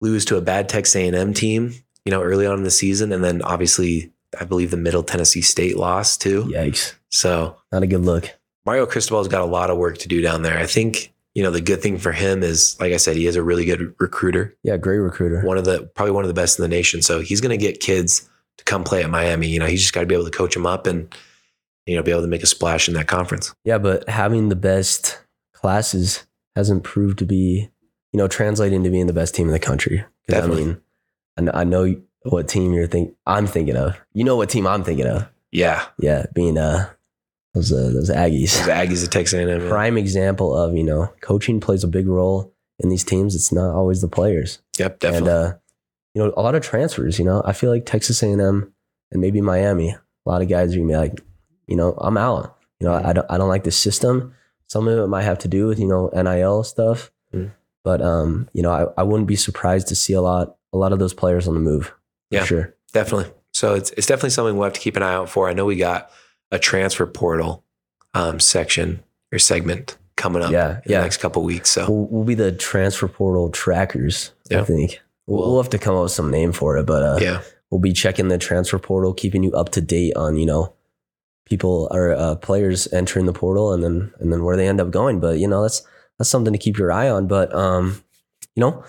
lose 0.00 0.24
to 0.26 0.36
a 0.36 0.40
bad 0.40 0.68
Texas 0.68 0.96
A&M 0.96 1.34
team, 1.34 1.74
you 2.04 2.10
know, 2.10 2.22
early 2.22 2.46
on 2.46 2.58
in 2.58 2.64
the 2.64 2.70
season, 2.70 3.12
and 3.12 3.24
then 3.24 3.42
obviously 3.42 4.12
I 4.38 4.44
believe 4.44 4.70
the 4.70 4.76
Middle 4.76 5.02
Tennessee 5.02 5.42
State 5.42 5.76
lost 5.76 6.20
too. 6.20 6.44
Yikes. 6.44 6.94
So 7.10 7.56
Not 7.72 7.82
a 7.82 7.86
good 7.86 8.02
look. 8.02 8.30
Mario 8.64 8.86
Cristobal's 8.86 9.28
got 9.28 9.42
a 9.42 9.46
lot 9.46 9.70
of 9.70 9.78
work 9.78 9.98
to 9.98 10.08
do 10.08 10.20
down 10.20 10.42
there. 10.42 10.58
I 10.58 10.66
think 10.66 11.12
you 11.34 11.42
know 11.42 11.50
the 11.50 11.60
good 11.60 11.82
thing 11.82 11.98
for 11.98 12.12
him 12.12 12.42
is, 12.42 12.76
like 12.80 12.92
I 12.92 12.96
said, 12.96 13.16
he 13.16 13.26
is 13.26 13.36
a 13.36 13.42
really 13.42 13.64
good 13.64 13.94
recruiter. 13.98 14.56
Yeah, 14.64 14.76
great 14.76 14.98
recruiter. 14.98 15.42
One 15.42 15.58
of 15.58 15.64
the 15.64 15.84
probably 15.94 16.12
one 16.12 16.24
of 16.24 16.28
the 16.28 16.34
best 16.34 16.58
in 16.58 16.62
the 16.62 16.68
nation. 16.68 17.02
So 17.02 17.20
he's 17.20 17.40
going 17.40 17.56
to 17.56 17.64
get 17.64 17.80
kids 17.80 18.28
to 18.58 18.64
come 18.64 18.84
play 18.84 19.02
at 19.02 19.10
Miami. 19.10 19.46
You 19.48 19.60
know, 19.60 19.66
he's 19.66 19.82
just 19.82 19.92
got 19.92 20.00
to 20.00 20.06
be 20.06 20.14
able 20.14 20.24
to 20.24 20.30
coach 20.30 20.54
them 20.54 20.66
up 20.66 20.86
and 20.86 21.14
you 21.86 21.94
know 21.94 22.02
be 22.02 22.10
able 22.10 22.22
to 22.22 22.26
make 22.26 22.42
a 22.42 22.46
splash 22.46 22.88
in 22.88 22.94
that 22.94 23.06
conference. 23.06 23.54
Yeah, 23.64 23.78
but 23.78 24.08
having 24.08 24.48
the 24.48 24.56
best 24.56 25.20
classes 25.52 26.26
hasn't 26.56 26.82
proved 26.82 27.18
to 27.18 27.24
be, 27.24 27.70
you 28.16 28.22
know, 28.22 28.28
translating 28.28 28.82
to 28.82 28.88
being 28.88 29.06
the 29.06 29.12
best 29.12 29.34
team 29.34 29.46
in 29.46 29.52
the 29.52 29.58
country. 29.58 30.02
I 31.36 31.42
mean, 31.42 31.50
I 31.52 31.64
know 31.64 31.96
what 32.22 32.48
team 32.48 32.72
you're 32.72 32.86
think 32.86 33.14
I'm 33.26 33.46
thinking 33.46 33.76
of. 33.76 33.94
You 34.14 34.24
know 34.24 34.36
what 34.36 34.48
team 34.48 34.66
I'm 34.66 34.82
thinking 34.84 35.06
of. 35.06 35.28
Yeah, 35.52 35.84
Yeah, 35.98 36.24
being 36.32 36.56
uh 36.56 36.88
those 37.52 37.70
uh, 37.70 37.90
those 37.92 38.08
Aggies. 38.08 38.64
the 38.64 38.72
Aggies 38.72 39.04
at 39.04 39.10
Texas 39.10 39.34
A&M. 39.38 39.68
Prime 39.68 39.98
example 39.98 40.56
of 40.56 40.74
you 40.74 40.82
know 40.82 41.12
coaching 41.20 41.60
plays 41.60 41.84
a 41.84 41.88
big 41.88 42.08
role 42.08 42.54
in 42.78 42.88
these 42.88 43.04
teams. 43.04 43.34
It's 43.34 43.52
not 43.52 43.74
always 43.74 44.00
the 44.00 44.08
players. 44.08 44.62
Yep, 44.78 45.00
definitely. 45.00 45.30
And 45.30 45.36
uh, 45.36 45.56
you 46.14 46.24
know, 46.24 46.32
a 46.38 46.40
lot 46.40 46.54
of 46.54 46.62
transfers. 46.62 47.18
You 47.18 47.26
know, 47.26 47.42
I 47.44 47.52
feel 47.52 47.68
like 47.68 47.84
Texas 47.84 48.22
A&M 48.22 48.72
and 49.12 49.20
maybe 49.20 49.42
Miami. 49.42 49.90
A 49.90 50.00
lot 50.24 50.40
of 50.40 50.48
guys 50.48 50.72
are 50.72 50.78
gonna 50.78 50.88
be 50.88 50.96
like, 50.96 51.20
you 51.66 51.76
know, 51.76 51.92
I'm 51.98 52.16
out. 52.16 52.56
You 52.80 52.86
know, 52.88 52.94
I 52.94 53.12
don't, 53.12 53.26
I 53.30 53.36
don't 53.36 53.50
like 53.50 53.64
the 53.64 53.70
system. 53.70 54.32
Some 54.68 54.88
of 54.88 54.98
it 54.98 55.06
might 55.06 55.24
have 55.24 55.38
to 55.40 55.48
do 55.48 55.66
with 55.66 55.78
you 55.78 55.86
know 55.86 56.08
NIL 56.14 56.64
stuff, 56.64 57.12
Mm. 57.34 57.52
But 57.86 58.02
um, 58.02 58.48
you 58.52 58.62
know, 58.62 58.72
I, 58.96 59.00
I 59.00 59.04
wouldn't 59.04 59.28
be 59.28 59.36
surprised 59.36 59.86
to 59.88 59.94
see 59.94 60.12
a 60.12 60.20
lot 60.20 60.56
a 60.72 60.76
lot 60.76 60.92
of 60.92 60.98
those 60.98 61.14
players 61.14 61.46
on 61.46 61.54
the 61.54 61.60
move. 61.60 61.86
for 61.86 61.94
Yeah. 62.32 62.44
sure. 62.44 62.74
Definitely. 62.92 63.32
So 63.54 63.74
it's 63.74 63.90
it's 63.92 64.08
definitely 64.08 64.30
something 64.30 64.56
we'll 64.56 64.64
have 64.64 64.72
to 64.72 64.80
keep 64.80 64.96
an 64.96 65.04
eye 65.04 65.14
out 65.14 65.28
for. 65.30 65.48
I 65.48 65.52
know 65.52 65.64
we 65.64 65.76
got 65.76 66.10
a 66.50 66.58
transfer 66.58 67.06
portal 67.06 67.62
um, 68.12 68.40
section 68.40 69.02
or 69.32 69.38
segment 69.38 69.96
coming 70.16 70.42
up 70.42 70.50
Yeah, 70.50 70.78
in 70.84 70.92
yeah. 70.92 70.98
the 70.98 71.04
next 71.04 71.18
couple 71.18 71.42
weeks. 71.44 71.70
So 71.70 71.86
We'll, 71.88 72.06
we'll 72.10 72.24
be 72.24 72.34
the 72.34 72.50
transfer 72.52 73.06
portal 73.06 73.50
trackers. 73.50 74.32
I 74.50 74.62
think 74.62 75.00
we'll, 75.26 75.38
Well- 75.40 75.52
we'll 75.52 75.62
have 75.62 75.70
to 75.70 75.78
come 75.78 75.94
up 75.94 76.02
with 76.02 76.12
some 76.12 76.30
name 76.30 76.52
for 76.52 76.76
it, 76.78 76.86
but 76.86 77.02
uh, 77.04 77.18
yeah, 77.20 77.42
we'll 77.70 77.80
be 77.80 77.92
checking 77.92 78.28
the 78.28 78.38
transfer 78.38 78.78
portal, 78.80 79.14
keeping 79.14 79.42
you 79.44 79.52
up 79.52 79.68
to 79.70 79.80
date 79.80 80.14
on 80.16 80.36
you 80.36 80.46
know 80.46 80.72
people 81.46 81.88
or 81.92 82.12
uh, 82.12 82.34
players 82.36 82.92
entering 82.92 83.26
the 83.26 83.32
portal 83.32 83.72
and 83.72 83.82
then 83.84 84.12
and 84.18 84.32
then 84.32 84.42
where 84.44 84.56
they 84.56 84.66
end 84.68 84.80
up 84.80 84.90
going. 84.90 85.20
But 85.20 85.38
you 85.38 85.46
know 85.48 85.62
that's 85.62 85.82
that's 86.18 86.30
something 86.30 86.52
to 86.52 86.58
keep 86.58 86.78
your 86.78 86.92
eye 86.92 87.08
on. 87.08 87.26
But 87.26 87.54
um, 87.54 88.02
you 88.54 88.60
know 88.60 88.84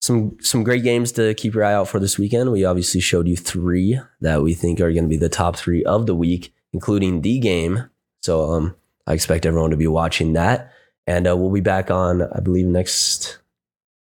some 0.00 0.36
some 0.40 0.62
great 0.62 0.82
games 0.82 1.12
to 1.12 1.34
keep 1.34 1.54
your 1.54 1.64
eye 1.64 1.74
out 1.74 1.88
for 1.88 2.00
this 2.00 2.18
weekend. 2.18 2.52
We 2.52 2.64
obviously 2.64 3.00
showed 3.00 3.26
you 3.28 3.36
three 3.36 3.98
that 4.20 4.42
we 4.42 4.54
think 4.54 4.80
are 4.80 4.92
going 4.92 5.04
to 5.04 5.08
be 5.08 5.16
the 5.16 5.28
top 5.28 5.56
three 5.56 5.84
of 5.84 6.06
the 6.06 6.14
week, 6.14 6.54
including 6.72 7.22
the 7.22 7.38
game. 7.38 7.90
So 8.22 8.52
um, 8.52 8.76
I 9.06 9.14
expect 9.14 9.46
everyone 9.46 9.70
to 9.70 9.76
be 9.76 9.86
watching 9.86 10.34
that, 10.34 10.72
and 11.06 11.28
uh, 11.28 11.36
we'll 11.36 11.50
be 11.50 11.60
back 11.60 11.90
on 11.90 12.22
I 12.22 12.40
believe 12.40 12.66
next 12.66 13.38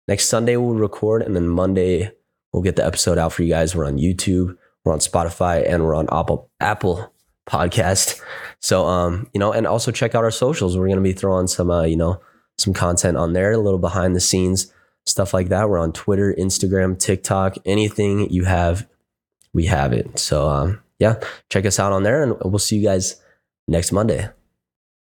next 0.08 0.30
Sunday 0.30 0.58
we'll 0.58 0.76
record, 0.76 1.22
and 1.22 1.36
then 1.36 1.48
Monday 1.48 2.12
we'll 2.52 2.64
get 2.64 2.76
the 2.76 2.86
episode 2.86 3.18
out 3.18 3.34
for 3.34 3.44
you 3.44 3.50
guys. 3.50 3.76
We're 3.76 3.86
on 3.86 3.98
YouTube, 3.98 4.58
we're 4.84 4.94
on 4.94 5.00
Spotify, 5.00 5.68
and 5.70 5.84
we're 5.84 5.96
on 5.96 6.08
Apple 6.12 6.50
Apple 6.60 7.14
Podcast. 7.48 8.20
So 8.62 8.88
um, 8.88 9.30
you 9.34 9.40
know, 9.40 9.52
and 9.52 9.68
also 9.68 9.92
check 9.92 10.16
out 10.16 10.24
our 10.24 10.32
socials. 10.32 10.76
We're 10.76 10.88
gonna 10.88 11.02
be 11.02 11.14
throwing 11.14 11.48
some 11.48 11.70
uh, 11.70 11.84
you 11.84 11.98
know, 11.98 12.20
some 12.58 12.74
content 12.74 13.18
on 13.18 13.34
there, 13.34 13.52
a 13.52 13.58
little 13.58 13.80
behind 13.80 14.16
the 14.16 14.20
scenes 14.22 14.72
stuff 15.06 15.34
like 15.34 15.50
that. 15.50 15.70
We're 15.70 15.80
on 15.80 15.94
Twitter, 15.94 16.34
Instagram, 16.38 16.98
TikTok, 16.98 17.58
anything 17.66 18.30
you 18.30 18.46
have, 18.46 18.88
we 19.54 19.66
have 19.66 19.94
it. 19.94 20.20
So 20.20 20.50
um, 20.50 20.82
yeah, 21.00 21.16
check 21.50 21.66
us 21.66 21.80
out 21.80 21.92
on 21.92 22.04
there, 22.04 22.24
and 22.24 22.36
we'll 22.44 22.60
see 22.60 22.78
you 22.78 22.84
guys 22.84 23.22
next 23.68 23.92
Monday. 23.92 24.30